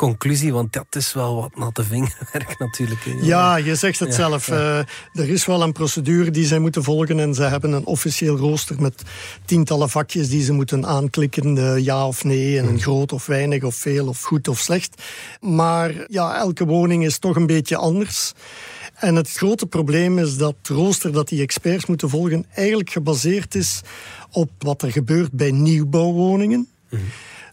conclusie? 0.09 0.53
Want 0.53 0.73
dat 0.73 0.87
is 0.91 1.13
wel 1.13 1.35
wat 1.37 1.57
natte 1.57 1.85
vingerwerk 1.85 2.59
natuurlijk. 2.59 3.01
Ja, 3.21 3.57
je 3.57 3.75
zegt 3.75 3.99
het 3.99 4.15
zelf. 4.15 4.49
Uh, 4.49 4.79
er 5.13 5.29
is 5.29 5.47
wel 5.47 5.63
een 5.63 5.73
procedure 5.73 6.31
die 6.31 6.47
zij 6.47 6.59
moeten 6.59 6.83
volgen 6.83 7.19
en 7.21 7.35
ze 7.35 7.43
hebben 7.43 7.73
een 7.73 7.87
officieel 7.87 8.37
rooster 8.37 8.81
met 8.81 9.03
tientallen 9.45 9.91
vakjes 9.91 10.29
die 10.29 10.43
ze 10.43 10.53
moeten 10.53 10.87
aanklikken, 10.87 11.57
uh, 11.57 11.79
ja 11.79 12.07
of 12.07 12.25
nee, 12.25 12.59
en 12.59 12.65
een 12.65 12.71
hmm. 12.71 12.81
groot 12.81 13.13
of 13.13 13.27
weinig 13.27 13.63
of 13.63 13.75
veel 13.75 14.09
of 14.09 14.23
goed 14.23 14.49
of 14.49 14.59
slecht. 14.59 15.03
Maar 15.41 15.95
ja, 16.09 16.37
elke 16.37 16.65
woning 16.65 17.05
is 17.05 17.19
toch 17.19 17.37
een 17.37 17.47
beetje 17.47 17.77
anders. 17.77 18.33
En 18.95 19.15
het 19.15 19.31
grote 19.31 19.67
probleem 19.67 20.19
is 20.19 20.37
dat 20.37 20.55
het 20.59 20.69
rooster 20.69 21.13
dat 21.13 21.29
die 21.29 21.43
experts 21.43 21.87
moeten 21.87 22.09
volgen 22.09 22.47
eigenlijk 22.55 22.91
gebaseerd 22.91 23.55
is 23.55 23.81
op 24.31 24.51
wat 24.59 24.83
er 24.83 24.93
gebeurt 24.93 25.33
bij 25.33 25.51
nieuwbouwwoningen. 25.51 26.69
Mm. 26.91 27.01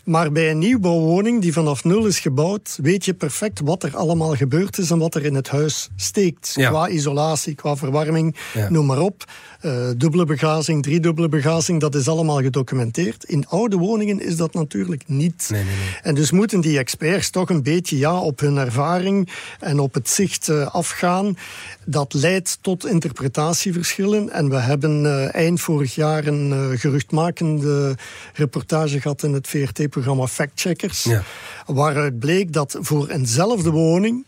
Maar 0.10 0.32
bij 0.32 0.52
een 0.52 0.58
nieuwbouwwoning 0.58 1.42
die 1.42 1.54
vanaf 1.54 1.84
nul 1.84 2.06
is 2.06 2.20
gebouwd, 2.20 2.78
weet 2.82 3.06
je 3.06 3.14
perfect 3.14 3.60
wat 3.60 3.84
er 3.84 3.98
allemaal 3.98 4.36
gebeurd 4.36 4.78
is 4.78 4.92
en 4.92 4.98
wat 4.98 5.16
er 5.16 5.26
in 5.26 5.36
het 5.36 5.48
huis 5.50 5.90
steekt. 5.96 6.54
Qua 6.70 6.88
isolatie, 6.88 7.56
qua 7.56 7.76
verwarming, 7.76 8.36
noem 8.70 8.86
maar 8.86 9.00
op. 9.00 9.24
Uh, 9.62 9.90
dubbele 9.98 10.26
begazing, 10.26 10.84
driedubbele 10.84 11.30
begazing, 11.30 11.80
dat 11.80 11.96
is 11.96 12.08
allemaal 12.08 12.42
gedocumenteerd. 12.42 13.24
In 13.24 13.48
oude 13.48 13.78
woningen 13.78 14.22
is 14.22 14.36
dat 14.36 14.54
natuurlijk 14.54 15.04
niet. 15.08 15.48
Nee, 15.52 15.64
nee, 15.64 15.76
nee. 15.76 15.98
En 16.02 16.16
dus 16.16 16.32
moeten 16.32 16.62
die 16.62 16.78
experts 16.78 17.30
toch 17.30 17.50
een 17.50 17.64
beetje 17.64 17.98
ja, 17.98 18.20
op 18.20 18.40
hun 18.40 18.58
ervaring 18.58 19.30
en 19.60 19.80
op 19.80 19.94
het 19.94 20.10
zicht 20.10 20.48
uh, 20.50 20.68
afgaan. 20.68 21.38
Dat 21.86 22.14
leidt 22.14 22.58
tot 22.62 22.86
interpretatieverschillen. 22.86 24.30
En 24.30 24.50
we 24.50 24.58
hebben 24.58 25.04
uh, 25.04 25.36
eind 25.36 25.62
vorig 25.62 25.96
jaar 25.96 26.28
een 26.28 26.78
geruchtmakende 26.78 27.96
reportage 28.34 29.02
gehad 29.02 29.24
in 29.24 29.34
het 29.34 29.48
VRT-programma 29.48 30.28
Factcheckers. 30.28 31.04
Ja. 31.04 31.24
Waaruit 31.66 32.20
bleek 32.20 32.54
dat 32.54 32.78
voor 32.80 33.08
eenzelfde 33.08 33.70
woning 33.70 34.26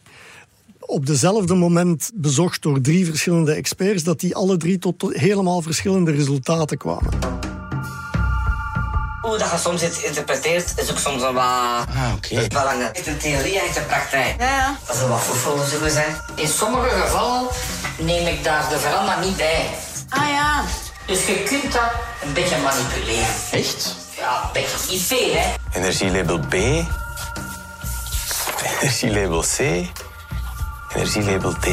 op 0.92 1.06
dezelfde 1.06 1.56
moment 1.56 2.12
bezocht 2.14 2.62
door 2.62 2.82
drie 2.82 3.06
verschillende 3.06 3.54
experts, 3.54 4.04
dat 4.04 4.20
die 4.20 4.36
alle 4.36 4.58
drie 4.58 4.80
tot 4.80 5.04
helemaal 5.08 5.62
verschillende 5.62 6.12
resultaten 6.12 6.78
kwamen. 6.78 7.10
Hoe 9.22 9.38
dat 9.38 9.52
je 9.52 9.58
soms 9.58 9.84
iets 9.84 10.04
interpreteert, 10.04 10.74
is 10.76 10.92
ook 10.92 10.98
soms 10.98 11.22
een 11.22 11.34
wat... 11.34 11.44
Ah, 11.44 11.82
oké. 12.16 12.34
Okay. 12.34 12.48
Wel 12.48 12.72
een 12.72 13.18
theorie 13.18 13.60
en 13.60 13.74
de 13.74 13.82
praktijk. 13.88 14.36
Ja, 14.40 14.56
ja. 14.56 14.78
Dat 14.88 14.96
is 14.96 15.08
wat 15.08 15.20
voetballen 15.20 15.70
zullen 15.70 15.92
zijn. 15.92 16.16
In 16.36 16.48
sommige 16.48 16.90
gevallen 16.90 17.48
neem 18.00 18.28
ik 18.28 18.44
daar 18.44 18.70
de 18.70 18.78
veranda 18.78 19.20
niet 19.20 19.38
bij. 19.38 19.70
Ah 20.10 20.28
ja. 20.28 20.64
Dus 21.08 21.26
je 21.26 21.44
kunt 21.44 21.74
dat 21.74 21.92
een 22.24 22.34
beetje 22.34 22.58
manipuleren. 22.58 23.36
Echt? 23.52 23.96
Ja, 24.18 24.44
een 24.44 24.50
beetje. 24.54 24.78
Niet 24.90 25.02
veel, 25.02 25.34
hè. 25.34 25.80
Energielabel 25.80 26.40
B. 26.40 26.54
Energielabel 28.80 29.42
C 29.42 29.60
energielabel 30.96 31.54
D. 31.54 31.68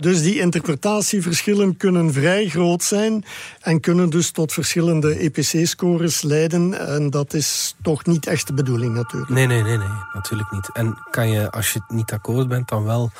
Dus 0.00 0.22
die 0.22 0.40
interpretatieverschillen 0.40 1.76
kunnen 1.76 2.12
vrij 2.12 2.48
groot 2.48 2.82
zijn 2.82 3.24
en 3.60 3.80
kunnen 3.80 4.10
dus 4.10 4.30
tot 4.30 4.52
verschillende 4.52 5.14
EPC-scores 5.14 6.22
leiden. 6.22 6.86
En 6.88 7.10
dat 7.10 7.34
is 7.34 7.74
toch 7.82 8.04
niet 8.04 8.26
echt 8.26 8.46
de 8.46 8.54
bedoeling 8.54 8.94
natuurlijk. 8.94 9.30
Nee, 9.30 9.46
nee, 9.46 9.62
nee, 9.62 9.76
nee, 9.76 9.88
natuurlijk 10.12 10.50
niet. 10.50 10.70
En 10.72 10.98
kan 11.10 11.30
je, 11.30 11.50
als 11.50 11.72
je 11.72 11.78
het 11.78 11.96
niet 11.96 12.12
akkoord 12.12 12.48
bent, 12.48 12.68
dan 12.68 12.84
wel 12.84 13.10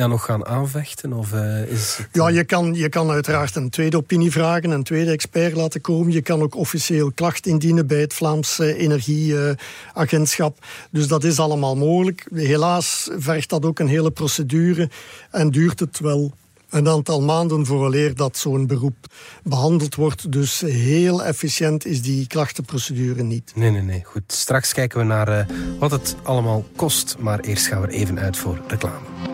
ja, 0.00 0.06
nog 0.06 0.24
gaan 0.24 0.46
aanvechten? 0.46 1.12
Of, 1.12 1.32
uh, 1.32 1.62
is 1.62 1.96
het... 1.96 2.08
Ja, 2.12 2.28
je 2.28 2.44
kan, 2.44 2.74
je 2.74 2.88
kan 2.88 3.10
uiteraard 3.10 3.56
een 3.56 3.70
tweede 3.70 3.96
opinie 3.96 4.30
vragen, 4.30 4.70
een 4.70 4.82
tweede 4.82 5.10
expert 5.10 5.54
laten 5.54 5.80
komen. 5.80 6.12
Je 6.12 6.22
kan 6.22 6.42
ook 6.42 6.56
officieel 6.56 7.12
klacht 7.12 7.46
indienen 7.46 7.86
bij 7.86 8.00
het 8.00 8.14
Vlaams 8.14 8.58
Energieagentschap. 8.58 10.58
dus 10.90 11.08
dat 11.08 11.24
is 11.24 11.38
allemaal 11.38 11.76
mogelijk. 11.76 12.26
Helaas 12.34 13.10
vergt 13.16 13.48
dat 13.48 13.64
ook 13.64 13.78
een 13.78 13.88
hele 13.88 14.10
procedure 14.10 14.90
en 15.30 15.50
duurt 15.50 15.80
het 15.80 15.98
wel 15.98 16.32
een 16.70 16.88
aantal 16.88 17.22
maanden 17.22 17.66
vooraleer 17.66 18.14
dat 18.14 18.36
zo'n 18.36 18.66
beroep 18.66 18.96
behandeld 19.42 19.94
wordt. 19.94 20.32
Dus 20.32 20.60
heel 20.60 21.24
efficiënt 21.24 21.86
is 21.86 22.02
die 22.02 22.26
klachtenprocedure 22.26 23.22
niet. 23.22 23.52
Nee, 23.54 23.70
nee, 23.70 23.82
nee. 23.82 24.02
Goed, 24.04 24.22
straks 24.26 24.72
kijken 24.72 24.98
we 24.98 25.04
naar 25.04 25.28
uh, 25.28 25.44
wat 25.78 25.90
het 25.90 26.16
allemaal 26.22 26.64
kost. 26.76 27.16
Maar 27.18 27.40
eerst 27.40 27.66
gaan 27.66 27.80
we 27.80 27.86
er 27.86 27.92
even 27.92 28.18
uit 28.18 28.36
voor 28.36 28.60
reclame. 28.68 29.29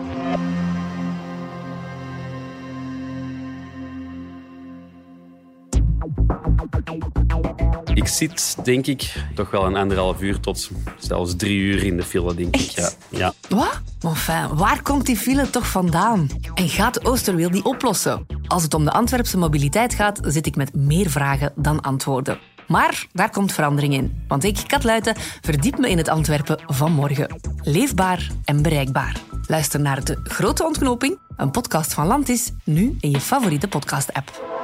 Ik 8.07 8.13
zit, 8.13 8.57
denk 8.63 8.87
ik, 8.87 9.13
toch 9.35 9.51
wel 9.51 9.65
een 9.65 9.75
anderhalf 9.75 10.21
uur 10.21 10.39
tot 10.39 10.69
zelfs 10.97 11.35
drie 11.35 11.57
uur 11.57 11.83
in 11.83 11.97
de 11.97 12.03
file, 12.03 12.33
denk 12.33 12.55
ik. 12.55 12.69
Ja. 12.69 12.89
ja. 13.09 13.33
Wat? 13.49 13.81
Enfin, 14.01 14.55
waar 14.55 14.81
komt 14.81 15.05
die 15.05 15.17
file 15.17 15.49
toch 15.49 15.67
vandaan? 15.67 16.29
En 16.55 16.69
gaat 16.69 17.05
Oosterweel 17.05 17.51
die 17.51 17.65
oplossen? 17.65 18.25
Als 18.47 18.63
het 18.63 18.73
om 18.73 18.83
de 18.85 18.91
Antwerpse 18.91 19.37
mobiliteit 19.37 19.93
gaat, 19.93 20.19
zit 20.21 20.45
ik 20.45 20.55
met 20.55 20.75
meer 20.75 21.09
vragen 21.09 21.53
dan 21.55 21.81
antwoorden. 21.81 22.39
Maar 22.67 23.07
daar 23.13 23.29
komt 23.29 23.53
verandering 23.53 23.93
in. 23.93 24.23
Want 24.27 24.43
ik, 24.43 24.63
Kat 24.67 24.83
Luiten, 24.83 25.15
verdiep 25.41 25.77
me 25.77 25.89
in 25.89 25.97
het 25.97 26.09
Antwerpen 26.09 26.59
van 26.65 26.91
morgen. 26.91 27.35
Leefbaar 27.61 28.31
en 28.45 28.61
bereikbaar. 28.61 29.21
Luister 29.47 29.79
naar 29.79 30.03
De 30.03 30.19
Grote 30.23 30.65
Ontknoping, 30.65 31.19
een 31.37 31.51
podcast 31.51 31.93
van 31.93 32.07
Landis, 32.07 32.51
nu 32.63 32.97
in 32.99 33.11
je 33.11 33.21
favoriete 33.21 33.67
podcast-app. 33.67 34.56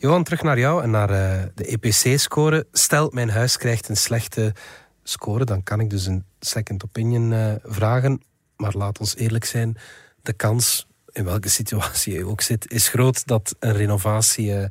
Johan, 0.00 0.24
terug 0.24 0.42
naar 0.42 0.58
jou 0.58 0.82
en 0.82 0.90
naar 0.90 1.10
uh, 1.10 1.42
de 1.54 1.64
EPC-score. 1.64 2.66
Stel, 2.72 3.10
mijn 3.12 3.30
huis 3.30 3.56
krijgt 3.56 3.88
een 3.88 3.96
slechte 3.96 4.54
score, 5.02 5.44
dan 5.44 5.62
kan 5.62 5.80
ik 5.80 5.90
dus 5.90 6.06
een 6.06 6.24
second 6.38 6.84
opinion 6.84 7.30
uh, 7.30 7.52
vragen. 7.62 8.22
Maar 8.56 8.76
laat 8.76 8.98
ons 8.98 9.16
eerlijk 9.16 9.44
zijn, 9.44 9.76
de 10.22 10.32
kans, 10.32 10.86
in 11.12 11.24
welke 11.24 11.48
situatie 11.48 12.12
je 12.12 12.26
ook 12.26 12.40
zit, 12.40 12.72
is 12.72 12.88
groot 12.88 13.26
dat 13.26 13.56
een 13.58 13.72
renovatie 13.72 14.46
uh, 14.46 14.64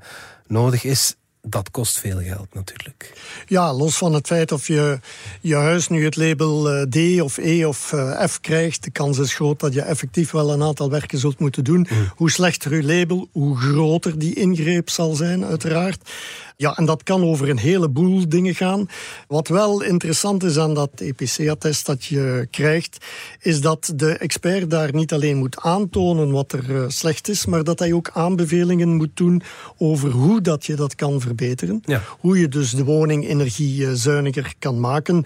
nodig 0.47 0.83
is 0.83 1.15
dat 1.41 1.71
kost 1.71 1.99
veel 1.99 2.21
geld 2.21 2.53
natuurlijk. 2.53 3.13
Ja, 3.45 3.73
los 3.73 3.97
van 3.97 4.13
het 4.13 4.27
feit 4.27 4.51
of 4.51 4.67
je 4.67 4.99
je 5.41 5.55
huis 5.55 5.87
nu 5.87 6.03
het 6.03 6.15
label 6.15 6.69
eh, 6.69 6.81
D 6.81 7.21
of 7.21 7.37
E 7.37 7.65
of 7.65 7.93
eh, 7.93 8.25
F 8.27 8.39
krijgt, 8.39 8.83
de 8.83 8.91
kans 8.91 9.17
is 9.17 9.33
groot 9.33 9.59
dat 9.59 9.73
je 9.73 9.81
effectief 9.81 10.31
wel 10.31 10.53
een 10.53 10.63
aantal 10.63 10.89
werken 10.89 11.17
zult 11.17 11.39
moeten 11.39 11.63
doen. 11.63 11.87
Mm. 11.89 12.11
Hoe 12.15 12.31
slechter 12.31 12.75
je 12.75 12.83
label, 12.83 13.29
hoe 13.31 13.57
groter 13.57 14.19
die 14.19 14.35
ingreep 14.35 14.89
zal 14.89 15.15
zijn, 15.15 15.45
uiteraard. 15.45 16.09
Ja, 16.61 16.77
en 16.77 16.85
dat 16.85 17.03
kan 17.03 17.23
over 17.23 17.49
een 17.49 17.57
heleboel 17.57 18.29
dingen 18.29 18.55
gaan. 18.55 18.87
Wat 19.27 19.47
wel 19.47 19.81
interessant 19.81 20.43
is 20.43 20.57
aan 20.57 20.73
dat 20.73 20.89
EPC-attest 20.95 21.85
dat 21.85 22.05
je 22.05 22.47
krijgt, 22.51 23.05
is 23.41 23.61
dat 23.61 23.93
de 23.95 24.17
expert 24.17 24.69
daar 24.69 24.93
niet 24.93 25.13
alleen 25.13 25.37
moet 25.37 25.59
aantonen 25.59 26.31
wat 26.31 26.51
er 26.51 26.75
eh, 26.75 26.83
slecht 26.87 27.29
is, 27.29 27.45
maar 27.45 27.63
dat 27.63 27.79
hij 27.79 27.93
ook 27.93 28.09
aanbevelingen 28.13 28.95
moet 28.95 29.09
doen 29.13 29.41
over 29.77 30.09
hoe 30.09 30.41
dat 30.41 30.65
je 30.65 30.75
dat 30.75 30.95
kan 30.95 31.21
verbeteren. 31.21 31.81
Ja. 31.85 32.01
Hoe 32.19 32.39
je 32.39 32.47
dus 32.47 32.71
de 32.71 32.83
woning 32.83 33.27
energiezuiniger 33.27 34.53
kan 34.59 34.79
maken. 34.79 35.23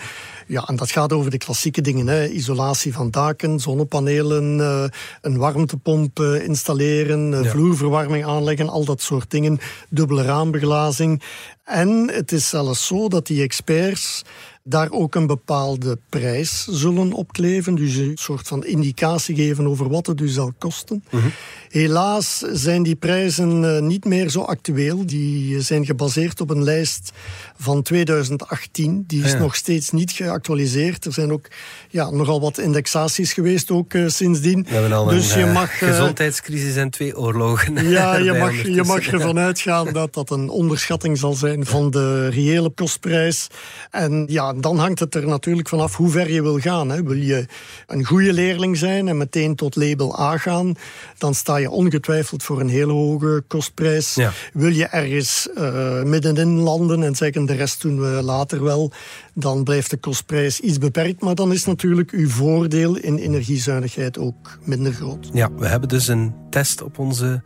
Ja, 0.48 0.64
en 0.64 0.76
dat 0.76 0.92
gaat 0.92 1.14
over 1.14 1.32
de 1.32 1.38
klassieke 1.38 1.82
dingen. 1.82 2.08
Hè. 2.08 2.28
Isolatie 2.28 2.94
van 2.94 3.12
daken, 3.12 3.60
zonnepanelen, 3.60 4.58
uh, 4.58 4.84
een 5.22 5.38
warmtepomp 5.38 6.20
installeren, 6.20 7.30
ja. 7.30 7.44
vloerverwarming 7.44 8.26
aanleggen, 8.26 8.70
al 8.70 8.86
dat 8.86 9.02
soort 9.02 9.32
dingen. 9.32 9.60
Dubbele 9.90 10.24
raambeglazing. 10.24 11.22
En 11.64 12.10
het 12.14 12.32
is 12.32 12.50
zelfs 12.50 12.88
zo 12.88 13.08
dat 13.08 13.28
die 13.28 13.44
experts 13.44 14.24
daar 14.64 14.92
ook 14.92 15.16
een 15.16 15.28
bepaalde 15.28 15.98
prijs 16.10 16.68
zullen 16.70 17.12
opkleven. 17.12 17.76
Dus 17.76 17.96
een 17.96 18.18
soort 18.18 18.48
van 18.48 18.66
indicatie 18.66 19.36
geven 19.36 19.68
over 19.68 19.90
wat 19.90 20.08
het 20.08 20.18
dus 20.18 20.34
zal 20.34 20.54
kosten. 20.58 21.04
Mhm. 21.12 21.28
Helaas 21.74 22.38
zijn 22.52 22.84
die 22.84 22.96
prijzen 22.96 23.76
eh, 23.76 23.82
niet 23.82 24.06
meer 24.06 24.30
zo 24.30 24.42
actueel. 24.42 25.06
Die 25.06 25.62
zijn 25.62 25.86
gebaseerd 25.86 26.42
op 26.42 26.50
een 26.50 26.64
lijst 26.64 27.12
van 27.58 27.82
2018. 27.82 29.04
Die 29.08 29.24
is 29.24 29.36
nog 29.36 29.56
steeds 29.56 29.92
niet 29.92 30.12
geactualiseerd. 30.12 31.06
Er 31.06 31.14
zijn 31.14 31.32
ook 31.32 31.48
ja, 31.90 32.10
nogal 32.10 32.42
wat 32.42 32.58
indexaties 32.58 33.34
geweest 33.34 33.72
ook 33.72 33.94
uh, 33.94 34.10
sindsdien. 34.10 34.64
We 34.64 34.74
hebben 34.74 34.94
al 34.94 35.06
dus 35.06 35.34
een 35.34 35.40
je 35.40 35.46
mag, 35.46 35.78
gezondheidscrisis 35.78 36.76
en 36.76 36.90
twee 36.90 37.18
oorlogen. 37.18 37.90
Ja, 37.90 38.16
je 38.16 38.34
mag, 38.34 38.64
je 38.64 38.84
mag 38.84 39.08
ervan 39.08 39.40
uitgaan 39.50 39.94
dat 39.94 40.14
dat 40.14 40.30
een 40.30 40.50
onderschatting 40.50 41.18
zal 41.18 41.34
zijn 41.34 41.54
zijn 41.54 41.66
van 41.66 41.92
de 41.92 42.28
reële 42.28 42.70
kostprijs. 42.70 43.48
En 43.92 44.26
ja, 44.28 44.54
dan 44.54 44.78
hangt 44.78 45.00
het 45.00 45.16
er 45.16 45.28
natuurlijk 45.28 45.70
vanaf 45.70 45.96
hoe 45.96 46.10
ver 46.10 46.32
je 46.32 46.42
wil 46.42 46.60
gaan. 46.60 46.90
Hè. 46.90 47.04
Wil 47.04 47.18
je 47.18 47.46
een 47.88 48.06
goede 48.06 48.34
leerling 48.34 48.78
zijn 48.78 49.08
en 49.08 49.18
meteen 49.18 49.56
tot 49.56 49.76
label 49.76 50.20
A 50.20 50.38
gaan, 50.38 50.76
dan 51.18 51.36
sta 51.36 51.58
je 51.58 51.63
ongetwijfeld 51.70 52.44
voor 52.44 52.60
een 52.60 52.70
hele 52.70 52.92
hoge 52.92 53.44
kostprijs. 53.48 54.16
Ja. 54.16 54.32
Wil 54.54 54.72
je 54.72 54.86
ergens 54.86 55.48
uh, 55.58 56.04
middenin 56.04 56.60
landen 56.60 57.04
en 57.04 57.16
zeggen 57.16 57.46
de 57.46 57.54
rest 57.54 57.82
doen 57.82 58.00
we 58.00 58.22
later 58.24 58.64
wel, 58.64 58.92
dan 59.34 59.64
blijft 59.64 59.90
de 59.90 59.98
kostprijs 59.98 60.60
iets 60.60 60.78
beperkt. 60.78 61.22
Maar 61.22 61.36
dan 61.36 61.52
is 61.52 61.66
natuurlijk 61.66 62.12
uw 62.12 62.30
voordeel 62.30 62.98
in 62.98 63.18
energiezuinigheid 63.18 64.18
ook 64.18 64.58
minder 64.64 64.94
groot. 64.94 65.30
Ja, 65.34 65.52
we 65.54 65.68
hebben 65.68 65.90
dus 65.90 66.08
een 66.08 66.34
test 66.50 66.82
op 66.82 67.00
onze 67.00 67.42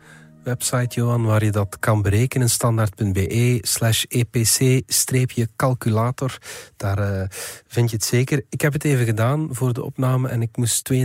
website, 0.48 0.94
Johan, 0.94 1.24
waar 1.24 1.44
je 1.44 1.50
dat 1.50 1.78
kan 1.78 2.02
berekenen. 2.02 2.50
Standaard.be 2.50 3.58
slash 3.60 4.04
epc-calculator. 4.08 6.38
Daar 6.76 6.98
uh, 6.98 7.22
vind 7.66 7.90
je 7.90 7.96
het 7.96 8.04
zeker. 8.04 8.44
Ik 8.48 8.60
heb 8.60 8.72
het 8.72 8.84
even 8.84 9.04
gedaan 9.04 9.48
voor 9.50 9.72
de 9.72 9.84
opname 9.84 10.28
en 10.28 10.42
ik 10.42 10.56
moest 10.56 10.92
32.000 10.92 10.98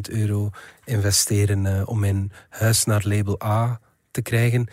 euro 0.00 0.50
investeren 0.84 1.64
uh, 1.64 1.82
om 1.84 1.98
mijn 1.98 2.32
huis 2.48 2.84
naar 2.84 3.02
label 3.04 3.42
A 3.44 3.80
te 4.10 4.22
krijgen. 4.22 4.68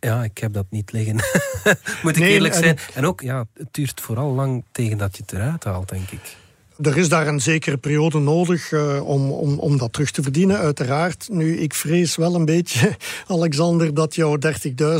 Ja, 0.00 0.24
ik 0.24 0.38
heb 0.38 0.52
dat 0.52 0.66
niet 0.70 0.92
liggen. 0.92 1.16
Moet 2.02 2.16
ik 2.16 2.22
Nee, 2.22 2.32
eerlijk 2.32 2.54
zijn. 2.54 2.78
En 2.94 3.06
ook, 3.06 3.20
ja, 3.20 3.46
het 3.54 3.68
duurt 3.70 4.00
vooral 4.00 4.32
lang 4.32 4.64
tegen 4.72 4.98
dat 4.98 5.16
je 5.16 5.22
het 5.22 5.32
eruit 5.32 5.64
haalt, 5.64 5.88
denk 5.88 6.10
ik. 6.10 6.36
Er 6.82 6.96
is 6.96 7.08
daar 7.08 7.26
een 7.26 7.40
zekere 7.40 7.76
periode 7.76 8.18
nodig 8.18 8.72
eh, 8.72 9.08
om, 9.08 9.30
om, 9.30 9.58
om 9.58 9.78
dat 9.78 9.92
terug 9.92 10.10
te 10.10 10.22
verdienen, 10.22 10.58
uiteraard. 10.58 11.28
Nu, 11.30 11.58
ik 11.58 11.74
vrees 11.74 12.16
wel 12.16 12.34
een 12.34 12.44
beetje, 12.44 12.96
Alexander, 13.26 13.94
dat 13.94 14.14
jouw 14.14 14.36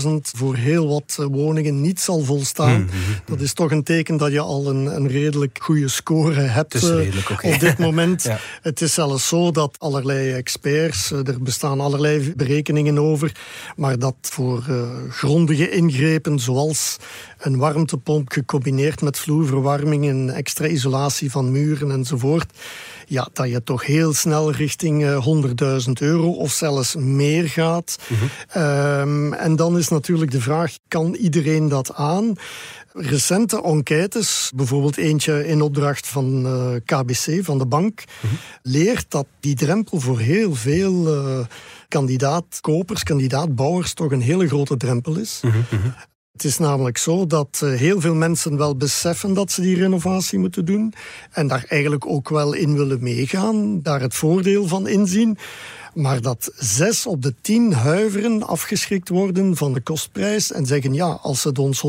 30.000 0.02 0.08
voor 0.20 0.56
heel 0.56 0.88
wat 0.88 1.26
woningen 1.30 1.80
niet 1.80 2.00
zal 2.00 2.20
volstaan. 2.20 2.90
Dat 3.24 3.40
is 3.40 3.52
toch 3.52 3.70
een 3.70 3.82
teken 3.82 4.16
dat 4.16 4.32
je 4.32 4.40
al 4.40 4.68
een, 4.68 4.86
een 4.86 5.08
redelijk 5.08 5.58
goede 5.62 5.88
score 5.88 6.40
hebt 6.40 6.72
Het 6.72 6.82
is 6.82 6.88
eh, 6.88 6.96
redelijk, 6.96 7.30
op 7.30 7.60
dit 7.60 7.78
moment. 7.78 8.22
Ja. 8.32 8.38
Het 8.62 8.80
is 8.80 8.94
zelfs 8.94 9.28
zo 9.28 9.50
dat 9.50 9.76
allerlei 9.78 10.32
experts, 10.32 11.12
eh, 11.12 11.28
er 11.28 11.42
bestaan 11.42 11.80
allerlei 11.80 12.32
berekeningen 12.36 12.98
over, 12.98 13.32
maar 13.76 13.98
dat 13.98 14.14
voor 14.20 14.62
grondige 15.08 15.70
ingrepen 15.70 16.38
zoals 16.38 16.96
een 17.42 17.56
warmtepomp 17.56 18.32
gecombineerd 18.32 19.00
met 19.00 19.18
vloerverwarming 19.18 20.08
en 20.08 20.30
extra 20.30 20.66
isolatie 20.66 21.30
van 21.30 21.50
muren 21.50 21.90
enzovoort, 21.90 22.58
ja, 23.06 23.28
dat 23.32 23.49
je 23.49 23.62
toch 23.62 23.87
heel 23.87 24.12
snel 24.12 24.52
richting 24.52 25.04
eh, 25.04 25.26
100.000 25.87 25.92
euro 25.92 26.30
of 26.30 26.50
zelfs 26.52 26.94
meer 26.96 27.49
gaat. 27.49 27.99
Ehm, 28.49 29.32
en 29.32 29.56
dan 29.56 29.78
is 29.78 29.88
natuurlijk 29.88 30.30
de 30.30 30.40
vraag, 30.40 30.76
kan 30.88 31.14
iedereen 31.14 31.68
dat 31.68 31.94
aan? 31.94 32.34
Recente 32.92 33.62
enquêtes, 33.62 34.52
bijvoorbeeld 34.54 34.96
eentje 34.96 35.46
in 35.46 35.62
opdracht 35.62 36.06
van 36.06 36.46
eh, 36.46 36.75
KBC, 36.84 37.44
van 37.44 37.58
de 37.58 37.66
bank, 37.66 38.04
leert 38.62 39.11
dat 39.11 39.26
die 39.40 39.54
drempel 39.54 40.00
voor 40.00 40.18
heel 40.18 40.54
veel 40.54 41.08
eh 41.08 41.46
kandidaatkopers, 41.88 43.02
kandidaatbouwers 43.02 43.94
toch 43.94 44.12
een 44.12 44.20
hele 44.20 44.46
grote 44.46 44.76
drempel 44.76 45.16
is. 45.18 45.40
Het 46.32 46.44
is 46.44 46.58
namelijk 46.58 46.98
zo 46.98 47.26
dat 47.26 47.60
eh, 47.62 47.70
heel 47.70 48.00
veel 48.00 48.14
mensen 48.14 48.56
wel 48.56 48.76
beseffen 48.76 49.34
dat 49.34 49.52
ze 49.52 49.60
die 49.60 49.76
renovatie 49.76 50.38
moeten 50.38 50.64
doen 50.64 50.94
en 51.30 51.46
daar 51.46 51.64
eigenlijk 51.68 52.06
ook 52.06 52.28
wel 52.28 52.52
in 52.52 52.76
willen 52.76 53.02
meegaan, 53.02 53.82
daar 53.82 54.00
het 54.00 54.14
voordeel 54.14 54.66
van 54.66 54.86
inzien. 54.86 55.38
Maar 55.94 56.20
dat 56.20 56.52
zes 56.56 57.06
op 57.06 57.22
de 57.22 57.34
tien 57.40 57.72
huiveren 57.72 58.42
afgeschrikt 58.42 59.08
worden 59.08 59.56
van 59.56 59.72
de 59.72 59.80
kostprijs 59.80 60.52
en 60.52 60.66
zeggen 60.66 60.94
ja, 60.94 61.06
als 61.06 61.44
het 61.44 61.58
ons 61.58 61.82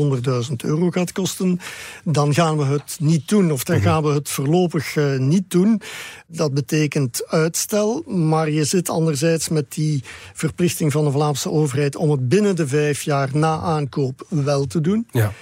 100.000 0.48 0.54
euro 0.56 0.90
gaat 0.90 1.12
kosten, 1.12 1.60
dan 2.04 2.34
gaan 2.34 2.56
we 2.56 2.64
het 2.64 2.96
niet 3.00 3.28
doen 3.28 3.52
of 3.52 3.64
dan 3.64 3.80
gaan 3.80 4.02
we 4.02 4.12
het 4.12 4.28
voorlopig 4.28 4.96
eh, 4.96 5.18
niet 5.18 5.50
doen. 5.50 5.80
Dat 6.26 6.54
betekent 6.54 7.26
uitstel, 7.26 8.02
maar 8.06 8.50
je 8.50 8.64
zit 8.64 8.88
anderzijds 8.88 9.48
met 9.48 9.72
die 9.72 10.02
verplichting 10.34 10.92
van 10.92 11.04
de 11.04 11.10
Vlaamse 11.10 11.50
overheid 11.50 11.96
om 11.96 12.10
het 12.10 12.28
binnen 12.28 12.56
de 12.56 12.68
vijf 12.68 13.02
jaar 13.02 13.30
na 13.32 13.58
aankoop 13.58 14.26
wel 14.28 14.66
te 14.66 14.80
doen. 14.80 15.06
Ja. 15.10 15.32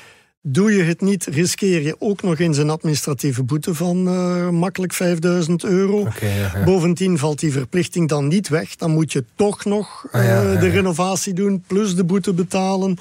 Doe 0.45 0.73
je 0.73 0.83
het 0.83 1.01
niet, 1.01 1.25
riskeer 1.25 1.83
je 1.83 1.97
ook 1.99 2.23
nog 2.23 2.39
eens 2.39 2.59
een 2.59 2.71
administratieve 2.71 3.43
boete 3.43 3.75
van 3.75 4.09
eh, 4.09 4.49
makkelijk 4.49 4.93
5000 4.93 5.65
euro. 5.65 6.01
Oké, 6.01 6.27
ja, 6.27 6.51
ja. 6.55 6.65
Bovendien 6.65 7.19
valt 7.19 7.39
die 7.39 7.53
verplichting 7.53 8.09
dan 8.09 8.29
niet 8.29 8.49
weg. 8.49 8.77
Dan 8.77 8.91
moet 8.91 9.13
je 9.13 9.25
toch 9.35 9.65
nog 9.65 10.07
Ah, 10.11 10.25
ja, 10.25 10.53
eh, 10.53 10.61
de 10.61 10.69
renovatie 10.69 11.33
doen, 11.33 11.65
plus 11.67 11.95
de 11.95 12.05
boete 12.05 12.33
betalen. 12.33 12.97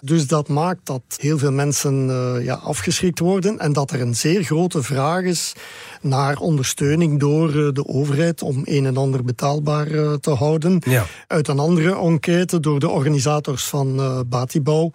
Dus 0.00 0.26
dat 0.26 0.48
maakt 0.48 0.80
dat 0.86 1.02
heel 1.16 1.38
veel 1.38 1.52
mensen 1.52 2.10
eh, 2.10 2.44
ja, 2.44 2.54
afgeschrikt 2.54 3.18
worden 3.18 3.58
en 3.58 3.72
dat 3.72 3.90
er 3.90 4.00
een 4.00 4.16
zeer 4.16 4.42
grote 4.42 4.82
vraag 4.82 5.22
is 5.22 5.52
naar 6.00 6.38
ondersteuning 6.38 7.20
door 7.20 7.74
de 7.74 7.86
overheid 7.86 8.42
om 8.42 8.62
een 8.64 8.86
en 8.86 8.96
ander 8.96 9.24
betaalbaar 9.24 10.18
te 10.20 10.30
houden. 10.30 10.82
Uit 11.26 11.48
een 11.48 11.58
andere 11.58 11.96
enquête 11.96 12.60
door 12.60 12.80
de 12.80 12.88
organisators 12.88 13.64
van 13.64 14.24
Batibouw 14.28 14.92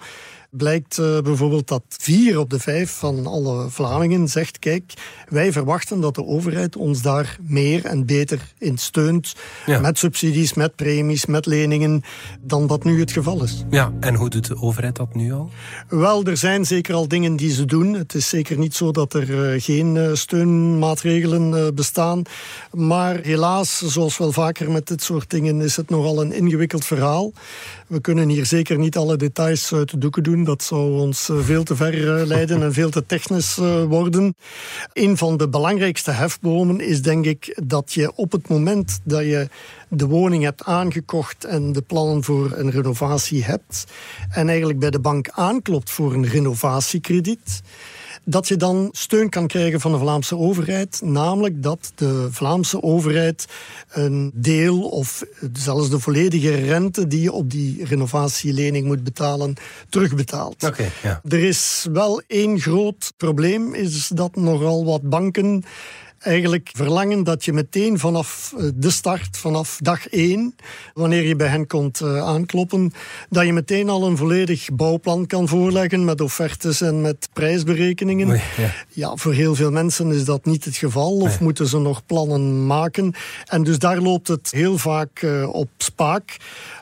blijkt 0.52 0.98
eh, 0.98 1.20
bijvoorbeeld 1.20 1.68
dat 1.68 1.84
vier 1.88 2.40
op 2.40 2.50
de 2.50 2.60
vijf 2.60 2.92
van 2.92 3.28
alle 3.28 3.70
Vlamingen 3.70 4.28
zegt: 4.28 4.60
kijk, 4.60 4.94
wij 5.30 5.52
verwachten 5.52 6.00
dat 6.00 6.16
de 6.16 6.26
overheid 6.26 6.76
ons 6.76 7.02
daar 7.02 7.38
meer 7.42 7.86
en 7.86 8.06
beter 8.06 8.54
in 8.58 8.78
steunt. 8.78 9.36
Ja. 9.66 9.80
Met 9.80 9.98
subsidies, 9.98 10.54
met 10.54 10.76
premies, 10.76 11.26
met 11.26 11.46
leningen, 11.46 12.04
dan 12.42 12.68
dat 12.68 12.84
nu 12.84 13.00
het 13.00 13.12
geval 13.12 13.44
is. 13.44 13.66
ja, 13.70 13.92
en 14.00 14.16
hoe 14.16 14.30
doet 14.30 14.48
de 14.48 14.62
overheid 14.62 14.96
dat 14.96 15.16
nu 15.16 15.34
al? 15.34 15.50
Wel, 15.90 16.24
er 16.24 16.38
zijn 16.38 16.66
zeker 16.66 16.94
al 16.94 17.08
dingen 17.08 17.36
die 17.36 17.52
ze 17.52 17.66
doen. 17.66 17.94
Het 17.94 18.14
is 18.14 18.30
zeker 18.30 18.58
niet 18.58 18.76
zo 18.76 18.92
dat 18.92 19.14
er 19.14 19.54
eh, 19.54 19.62
geen 19.62 19.98
eh, 19.98 20.14
steunmaatregelen 20.14 21.76
bestaan. 21.76 22.22
Maar 22.72 23.20
helaas, 23.22 23.78
zoals 23.78 24.18
wel 24.18 24.32
vaker 24.32 24.72
met 24.72 24.88
dit 24.88 25.04
soort 25.04 25.30
dingen, 25.30 25.62
is 25.62 25.76
het 25.76 25.90
nogal 25.90 26.22
een 26.22 26.34
ingewikkeld 26.34 26.86
verhaal. 26.86 27.32
We 27.92 28.02
kunnen 28.02 28.30
hier 28.30 28.46
zeker 28.46 28.78
niet 28.78 28.98
alle 28.98 29.18
details 29.18 29.74
uit 29.74 29.90
de 29.90 29.98
doeken 29.98 30.24
doen. 30.24 30.44
Dat 30.44 30.64
zou 30.64 31.00
ons 31.00 31.30
eh, 31.30 31.38
veel 31.40 31.64
te 31.64 31.76
ver 31.76 32.20
eh, 32.20 32.26
leiden 32.26 32.62
en 32.62 32.74
veel 32.74 32.90
te 32.90 33.06
technisch 33.06 33.58
eh, 33.58 33.84
worden. 33.84 34.36
Een 34.94 35.18
van 35.18 35.38
de 35.38 35.50
belangrijkste 35.50 36.12
hefbomen 36.12 36.80
is 36.80 37.02
denk 37.02 37.26
ik 37.26 37.60
dat 37.64 37.94
je 37.94 38.16
op 38.16 38.32
het 38.32 38.48
moment 38.48 39.00
dat 39.04 39.22
je 39.22 39.48
de 39.90 40.06
woning 40.06 40.44
hebt 40.44 40.64
aangekocht 40.64 41.46
en 41.46 41.72
de 41.72 41.82
plannen 41.82 42.24
voor 42.24 42.52
een 42.56 42.72
renovatie 42.72 43.44
hebt 43.44 43.86
en 44.30 44.50
eigenlijk 44.50 44.80
bij 44.80 44.92
de 44.92 45.00
bank 45.00 45.30
aanklopt 45.30 45.90
voor 45.90 46.14
een 46.14 46.28
renovatiekrediet, 46.28 47.62
dat 48.24 48.48
je 48.48 48.56
dan 48.56 48.90
steun 48.92 49.30
kan 49.30 49.48
krijgen 49.48 49.80
van 49.80 49.92
de 49.92 49.98
Vlaamse 49.98 50.38
overheid. 50.38 51.02
Namelijk 51.04 51.64
dat 51.64 51.92
de 51.96 52.28
Vlaamse 52.32 52.84
overheid 52.84 53.46
een 53.92 54.32
deel 54.34 54.82
of 54.82 55.24
zelfs 55.54 55.90
de 55.90 56.00
volledige 56.00 56.56
rente 56.56 57.08
die 57.08 57.22
je 57.22 57.32
op 57.32 57.52
die 57.52 57.86
renovatielening 57.86 58.86
moet 58.86 59.04
betalen, 59.04 59.54
terugbetaalt. 59.90 60.64
Oké, 60.64 60.92
ja. 61.04 61.22
Er 61.28 61.44
is 61.44 61.88
wel 61.92 62.22
één 62.28 62.60
groot 62.60 63.14
probleem, 63.18 63.74
is 63.74 64.08
dat 64.08 64.36
nogal 64.36 64.86
wat 64.86 65.02
banken 65.02 65.64
eigenlijk 66.22 66.70
verlangen 66.74 67.24
dat 67.24 67.46
je 67.46 67.54
meteen 67.54 68.00
vanaf 68.00 68.54
eh, 68.58 68.66
de 68.76 68.90
start, 68.90 69.38
vanaf 69.38 69.78
dag 69.82 70.08
één, 70.08 70.56
wanneer 70.94 71.24
je 71.28 71.36
bij 71.36 71.48
hen 71.48 71.68
komt 71.68 72.02
eh, 72.02 72.18
aankloppen, 72.18 72.94
dat 73.30 73.46
je 73.46 73.54
meteen 73.54 73.90
al 73.90 74.08
een 74.08 74.18
volledig 74.18 74.68
bouwplan 74.74 75.26
kan 75.26 75.48
voorleggen 75.48 76.06
met 76.06 76.22
offertes 76.22 76.82
en 76.82 77.02
met 77.02 77.30
prijsberekeningen. 77.34 78.28
Ja. 78.58 78.74
Ja, 78.90 79.16
voor 79.16 79.34
heel 79.34 79.56
veel 79.56 79.72
mensen 79.72 80.12
is 80.12 80.26
dat 80.26 80.46
niet 80.46 80.66
het 80.66 80.76
geval 80.76 81.12
of 81.18 81.30
Nee. 81.30 81.38
moeten 81.42 81.68
ze 81.68 81.80
nog 81.80 82.06
plannen 82.06 82.66
maken. 82.66 83.14
En 83.46 83.64
dus 83.64 83.80
daar 83.80 84.00
loopt 84.00 84.28
het 84.28 84.52
heel 84.52 84.78
vaak 84.78 85.22
eh, 85.22 85.54
op 85.54 85.70
spaak. 85.78 86.38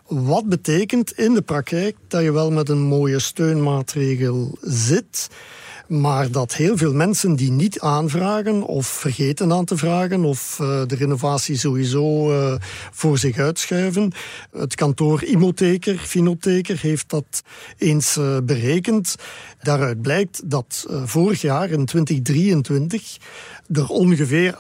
Wat 0.08 0.46
betekent 0.46 1.12
in 1.12 1.34
de 1.34 1.42
praktijk 1.42 1.96
dat 2.08 2.22
je 2.24 2.32
wel 2.32 2.52
met 2.52 2.70
een 2.70 2.82
mooie 2.82 3.20
steunmaatregel 3.20 4.58
zit, 4.62 5.28
maar 5.90 6.32
dat 6.32 6.56
heel 6.56 6.78
veel 6.78 6.94
mensen 6.94 7.36
die 7.36 7.52
niet 7.52 7.80
aanvragen 7.80 8.64
of 8.64 8.88
vergeten 8.88 9.54
aan 9.54 9.66
te 9.66 9.78
vragen 9.78 10.24
of 10.24 10.58
eh, 10.60 10.82
de 10.88 10.96
renovatie 10.96 11.58
sowieso 11.58 12.32
eh, 12.32 12.56
voor 12.92 13.18
zich 13.18 13.38
uitschuiven. 13.38 14.12
Het 14.52 14.76
kantoor 14.76 15.24
Imotheker, 15.24 15.98
Finotheker, 15.98 16.80
heeft 16.80 17.10
dat 17.10 17.44
eens 17.78 18.18
eh, 18.18 18.38
berekend. 18.44 19.16
Daaruit 19.62 20.02
blijkt 20.02 20.50
dat 20.50 20.86
vorig 21.06 21.42
jaar 21.42 21.70
in 21.70 21.86
2023 21.86 23.18
er 23.72 23.88
ongeveer 23.88 24.56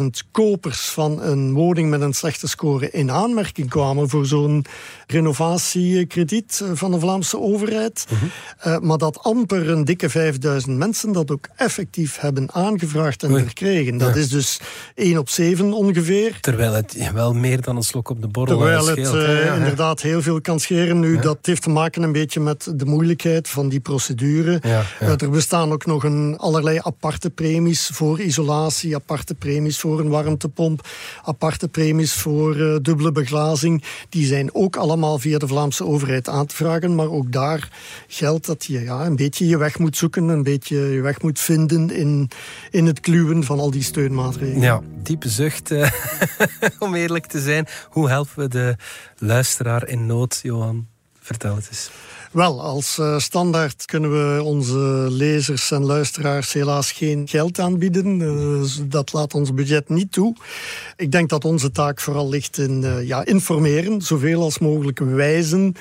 38.000 0.00 0.06
kopers 0.30 0.80
van 0.80 1.22
een 1.22 1.52
woning 1.52 1.90
met 1.90 2.00
een 2.00 2.12
slechte 2.12 2.48
score 2.48 2.90
in 2.90 3.10
aanmerking 3.10 3.68
kwamen 3.70 4.08
voor 4.08 4.26
zo'n 4.26 4.64
renovatiekrediet 5.06 6.60
eh, 6.62 6.70
van 6.74 6.90
de 6.90 6.98
Vlaamse 7.00 7.40
overheid. 7.40 8.06
Eh, 8.58 8.78
maar 8.78 8.98
dat 8.98 9.18
amper 9.22 9.70
een 9.70 9.84
dikke 9.84 10.08
5000 10.10 10.76
mensen 10.78 11.12
dat 11.12 11.30
ook 11.30 11.48
effectief 11.56 12.18
hebben 12.20 12.48
aangevraagd 12.54 13.22
en 13.22 13.38
verkregen. 13.38 13.98
Dat 13.98 14.14
Ja. 14.14 14.20
is 14.20 14.28
dus 14.28 14.60
1 14.94 15.18
op 15.18 15.28
7 15.28 15.72
ongeveer. 15.72 16.38
Terwijl 16.40 16.72
het 16.72 17.10
wel 17.14 17.32
meer 17.34 17.60
dan 17.60 17.76
een 17.76 17.82
slok 17.82 18.08
op 18.10 18.20
de 18.20 18.28
borrel 18.28 18.56
Terwijl 18.58 18.86
het 18.86 18.98
scheelt. 18.98 19.14
eh, 19.14 19.22
ja, 19.38 19.44
ja. 19.44 19.54
inderdaad 19.54 20.00
heel 20.02 20.22
veel 20.22 20.40
kan 20.40 20.60
scheren. 20.60 21.00
Nu, 21.00 21.18
dat 21.18 21.38
heeft 21.42 21.62
te 21.62 21.70
maken 21.70 22.02
een 22.02 22.12
beetje 22.12 22.40
met 22.40 22.72
de 22.76 22.84
moeilijkheid 22.84 23.48
van 23.48 23.68
die 23.68 23.80
procedure. 23.80 24.60
Er 25.18 25.30
bestaan 25.30 25.72
ook 25.72 25.86
nog 25.86 26.04
een, 26.04 26.36
allerlei 26.38 26.78
aparte 26.82 27.30
premies 27.30 27.90
voor 27.94 28.20
isolatie, 28.20 28.94
aparte 28.94 29.34
premies 29.34 29.78
voor 29.78 30.00
een 30.00 30.08
warmtepomp, 30.08 30.88
aparte 31.24 31.68
premies 31.68 32.12
voor 32.12 32.56
eh, 32.56 32.76
dubbele 32.82 33.12
beglazing. 33.12 33.84
Die 34.08 34.26
zijn 34.26 34.54
ook 34.54 34.76
allemaal 34.76 35.18
via 35.18 35.38
de 35.38 35.46
Vlaamse 35.46 35.84
overheid 35.84 36.28
aan 36.28 36.46
te 36.46 36.54
vragen. 36.54 36.94
Maar 36.94 37.10
ook 37.10 37.32
daar 37.32 37.68
geldt 38.08 38.46
dat 38.46 38.64
je 38.64 38.80
ja, 38.80 39.06
een 39.06 39.16
beetje 39.16 39.46
je 39.46 39.56
weg 39.56 39.78
moet 39.78 39.96
zoeken, 39.96 40.28
een 40.28 40.42
beetje 40.42 40.76
je 40.76 41.00
weg 41.00 41.22
moet 41.22 41.38
vinden 41.38 41.90
in, 41.90 42.30
in 42.70 42.86
het 42.86 43.00
kluwen 43.00 43.44
van 43.44 43.60
al 43.60 43.70
die 43.70 43.82
steunmaatregelen. 43.82 44.60
Ja, 44.60 44.80
diepe 45.02 45.28
zucht, 45.28 45.70
eh, 45.70 45.90
om 46.78 46.94
eerlijk 46.94 47.26
te 47.26 47.40
zijn. 47.40 47.66
Hoe 47.88 48.08
helpen 48.08 48.36
we 48.36 48.48
de 48.48 48.76
luisteraar 49.18 49.88
in 49.88 50.06
nood, 50.06 50.40
Johan? 50.42 50.86
Vertel 51.20 51.56
het 51.56 51.68
eens. 51.70 51.90
Wel, 52.34 52.60
als 52.60 52.98
eh, 52.98 53.18
standaard 53.18 53.84
kunnen 53.84 54.10
we 54.10 54.42
onze 54.42 55.06
lezers 55.10 55.70
en 55.70 55.84
luisteraars 55.84 56.52
helaas 56.52 56.92
geen 56.92 57.28
geld 57.28 57.58
aanbieden. 57.58 58.22
Eh, 58.22 58.88
dat 58.88 59.12
laat 59.12 59.34
ons 59.34 59.54
budget 59.54 59.88
niet 59.88 60.12
toe. 60.12 60.34
Ik 60.96 61.12
denk 61.12 61.28
dat 61.28 61.44
onze 61.44 61.70
taak 61.70 62.00
vooral 62.00 62.28
ligt 62.28 62.58
in 62.58 62.84
eh, 62.84 63.06
ja, 63.06 63.24
informeren, 63.24 64.02
zoveel 64.02 64.42
als 64.42 64.58
mogelijk 64.58 64.98
wijzen 64.98 65.74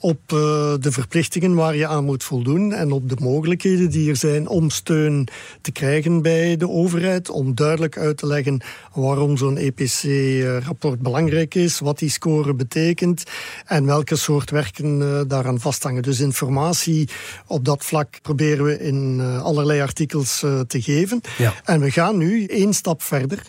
op 0.00 0.20
eh, 0.26 0.38
de 0.80 0.92
verplichtingen 0.92 1.54
waar 1.54 1.76
je 1.76 1.86
aan 1.86 2.04
moet 2.04 2.24
voldoen 2.24 2.72
en 2.72 2.92
op 2.92 3.08
de 3.08 3.16
mogelijkheden 3.20 3.90
die 3.90 4.10
er 4.10 4.16
zijn 4.16 4.48
om 4.48 4.70
steun 4.70 5.28
te 5.60 5.72
krijgen 5.72 6.22
bij 6.22 6.56
de 6.56 6.68
overheid, 6.68 7.30
om 7.30 7.54
duidelijk 7.54 7.98
uit 7.98 8.16
te 8.16 8.26
leggen 8.26 8.60
waarom 8.94 9.36
zo'n 9.36 9.56
EPC-rapport 9.56 11.00
belangrijk 11.00 11.54
is, 11.54 11.78
wat 11.78 11.98
die 11.98 12.10
score 12.10 12.54
betekent 12.54 13.22
en 13.66 13.86
welke 13.86 14.16
soort 14.16 14.50
werken 14.50 15.02
eh, 15.02 15.20
daaraan 15.26 15.60
vasthangen. 15.60 16.02
Dus 16.02 16.20
informatie 16.20 17.08
op 17.46 17.64
dat 17.64 17.84
vlak 17.84 18.18
proberen 18.22 18.64
we 18.64 18.78
in 18.78 19.16
eh, 19.20 19.42
allerlei 19.42 19.80
artikels 19.80 20.38
te 20.66 20.82
geven. 20.82 21.20
Ja. 21.38 21.54
En 21.64 21.80
we 21.80 21.90
gaan 21.90 22.16
nu 22.16 22.44
één 22.44 22.74
stap 22.74 23.02
verder. 23.02 23.42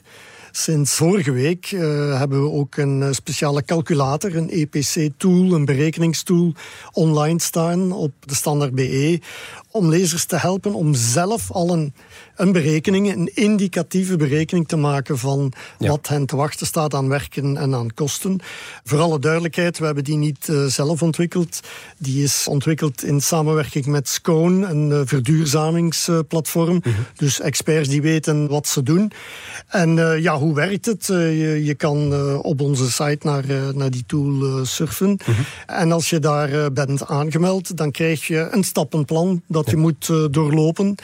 Sinds 0.60 0.94
vorige 0.94 1.32
week 1.32 1.72
eh, 1.72 2.18
hebben 2.18 2.44
we 2.44 2.52
ook 2.52 2.76
een 2.78 3.04
eh, 3.04 3.12
speciale 3.12 3.64
calculator, 3.64 4.36
een 4.36 4.50
EPC-tool, 4.50 5.54
een 5.54 5.66
berekeningstool 5.66 6.54
online 6.92 7.42
staan 7.42 7.92
op 7.92 8.12
de 8.20 8.36
standaard 8.36 8.76
BE. 8.76 9.20
Om 9.72 9.90
lezers 9.90 10.26
te 10.26 10.38
helpen 10.38 10.74
om 10.74 10.94
zelf 10.94 11.52
al 11.52 11.70
een, 11.70 11.94
een 12.40 12.52
berekening, 12.52 13.14
een 13.14 13.32
indicatieve 13.34 14.16
berekening 14.18 14.68
te 14.68 14.76
maken 14.76 15.18
van 15.18 15.54
Ja. 15.78 15.90
wat 15.90 16.08
hen 16.08 16.26
te 16.26 16.36
wachten 16.36 16.66
staat 16.68 16.94
aan 16.94 17.08
werken 17.10 17.58
en 17.58 17.76
aan 17.76 17.94
kosten. 17.94 18.40
Voor 18.84 19.00
alle 19.00 19.20
duidelijkheid, 19.20 19.78
we 19.80 19.86
hebben 19.86 20.04
die 20.04 20.18
niet 20.18 20.50
eh, 20.50 20.66
zelf 20.66 21.02
ontwikkeld. 21.02 21.60
Die 21.98 22.24
is 22.24 22.48
ontwikkeld 22.48 23.04
in 23.04 23.22
samenwerking 23.22 23.86
met 23.86 24.10
Scone, 24.10 24.68
een 24.68 24.92
eh, 24.92 25.02
verduurzamingsplatform. 25.06 26.82
Dus 27.16 27.40
experts 27.40 27.90
die 27.90 28.02
weten 28.02 28.48
wat 28.48 28.68
ze 28.68 28.84
doen. 28.84 29.12
En 29.68 30.00
eh, 30.12 30.22
ja, 30.22 30.38
hoe 30.38 30.56
werkt 30.56 30.86
het? 30.86 31.06
Je, 31.08 31.62
je 31.64 31.76
kan 31.76 32.14
op 32.42 32.62
onze 32.62 32.92
site 32.92 33.28
naar, 33.28 33.46
naar 33.74 33.92
die 33.92 34.04
tool 34.08 34.66
surfen. 34.66 35.18
En 35.66 35.92
als 35.92 36.10
je 36.10 36.20
daar 36.20 36.72
bent 36.72 37.08
aangemeld, 37.08 37.78
dan 37.78 37.92
krijg 37.92 38.28
je 38.28 38.48
een 38.52 38.64
stappenplan 38.64 39.42
dat 39.48 39.70
je 39.70 39.78
moet 39.78 40.12
doorlopen. 40.32 40.96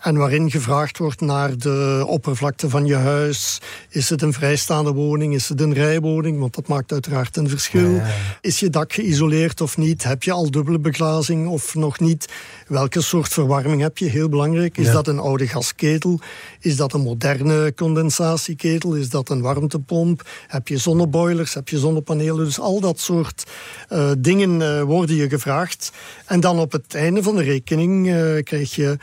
En 0.00 0.16
waarin 0.16 0.50
gevraagd 0.50 0.79
wordt 0.88 1.20
naar 1.20 1.58
de 1.58 2.04
oppervlakte 2.06 2.68
van 2.68 2.86
je 2.86 2.94
huis. 2.94 3.60
Is 3.88 4.10
het 4.10 4.22
een 4.22 4.32
vrijstaande 4.32 4.92
woning? 4.92 5.34
Is 5.34 5.48
het 5.48 5.60
een 5.60 5.72
rijwoning? 5.72 6.38
Want 6.38 6.54
dat 6.54 6.68
maakt 6.68 6.92
uiteraard 6.92 7.36
een 7.36 7.48
verschil. 7.48 8.00
Is 8.40 8.60
je 8.60 8.70
dak 8.70 8.92
geïsoleerd 8.92 9.60
of 9.60 9.76
niet? 9.76 10.04
Heb 10.04 10.22
je 10.22 10.32
al 10.32 10.50
dubbele 10.50 10.78
beglazing 10.78 11.48
of 11.48 11.74
nog 11.74 12.00
niet? 12.00 12.28
Welke 12.70 13.00
soort 13.02 13.28
verwarming 13.32 13.80
heb 13.82 13.98
je? 13.98 14.04
Heel 14.08 14.28
belangrijk. 14.28 14.76
Is 14.78 14.86
Ja. 14.86 14.92
dat 14.92 15.06
een 15.08 15.18
oude 15.18 15.46
gasketel? 15.48 16.20
Is 16.60 16.76
dat 16.76 16.92
een 16.92 17.00
moderne 17.00 17.74
condensatieketel? 17.74 18.94
Is 18.94 19.08
dat 19.08 19.28
een 19.28 19.40
warmtepomp? 19.40 20.28
Heb 20.46 20.68
je 20.68 20.78
zonneboilers? 20.78 21.54
Heb 21.54 21.68
je 21.68 21.78
zonnepanelen? 21.78 22.44
Dus 22.44 22.60
al 22.60 22.80
dat 22.80 23.00
soort 23.00 23.44
eh, 23.88 24.10
dingen 24.18 24.62
eh, 24.62 24.82
worden 24.82 25.16
je 25.16 25.28
gevraagd. 25.28 25.92
En 26.26 26.40
dan 26.40 26.58
op 26.58 26.72
het 26.72 26.94
einde 26.94 27.22
van 27.22 27.36
de 27.36 27.42
rekening 27.42 28.08
eh, 28.08 28.42
krijg 28.42 28.74
je 28.74 28.96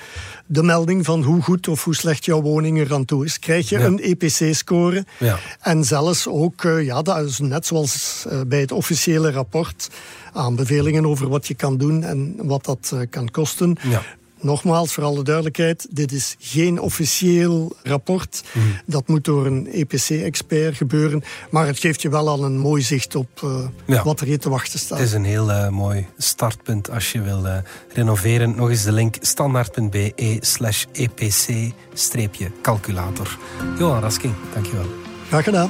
de 0.45 0.63
melding 0.63 1.06
van 1.06 1.23
hoe 1.23 1.41
goed 1.41 1.67
of 1.67 1.84
hoe 1.84 1.95
slecht 1.95 2.25
jouw 2.25 2.41
woning 2.41 2.80
er 2.80 2.93
aan 2.93 3.06
toe 3.06 3.25
is. 3.25 3.39
Krijg 3.39 3.69
je 3.69 3.80
Ja. 3.80 3.86
een 3.86 3.99
EPC-score. 3.99 5.06
Ja. 5.19 5.39
En 5.62 5.84
zelfs 5.84 6.27
ook, 6.27 6.62
ja, 6.62 7.01
dat 7.01 7.25
is 7.25 7.39
net 7.39 7.65
zoals 7.65 8.25
bij 8.47 8.60
het 8.60 8.71
officiële 8.71 9.32
rapport, 9.32 9.89
aanbevelingen 10.33 11.05
over 11.05 11.29
wat 11.29 11.47
je 11.47 11.53
kan 11.53 11.77
doen 11.77 12.03
en 12.03 12.35
wat 12.43 12.65
dat 12.65 12.91
eh, 12.93 12.99
kan 13.09 13.31
kosten. 13.31 13.75
Ja. 13.83 14.01
Nogmaals, 14.41 14.93
voor 14.93 15.03
alle 15.03 15.23
duidelijkheid, 15.23 15.87
dit 15.89 16.11
is 16.11 16.35
geen 16.39 16.79
officieel 16.81 17.75
rapport. 17.83 18.43
Mhm. 18.53 18.65
Dat 18.85 19.07
moet 19.07 19.25
door 19.25 19.45
een 19.45 19.67
EPC-expert 19.71 20.75
gebeuren. 20.77 21.23
Maar 21.49 21.67
het 21.67 21.79
geeft 21.79 22.01
je 22.01 22.09
wel 22.09 22.27
al 22.29 22.43
een 22.43 22.57
mooi 22.57 22.81
zicht 22.81 23.15
op 23.15 23.27
eh, 23.43 23.59
Ja. 23.85 24.03
wat 24.03 24.19
er 24.19 24.25
hier 24.27 24.39
te 24.39 24.49
wachten 24.49 24.79
staat. 24.79 24.97
Het 24.97 25.07
is 25.07 25.13
een 25.13 25.23
heel 25.23 25.51
eh, 25.51 25.69
mooi 25.69 26.05
startpunt 26.17 26.91
als 26.91 27.11
je 27.11 27.21
wil 27.21 27.45
renoveren. 27.93 28.55
Nog 28.55 28.69
eens 28.69 28.83
de 28.83 28.91
link 28.91 29.15
standaard.be 29.21 30.37
slash 30.39 30.85
epc-calculator. 30.91 33.37
Johan 33.77 34.01
Rasking, 34.01 34.33
dankjewel. 34.53 34.85
Graag 35.27 35.43
gedaan. 35.43 35.69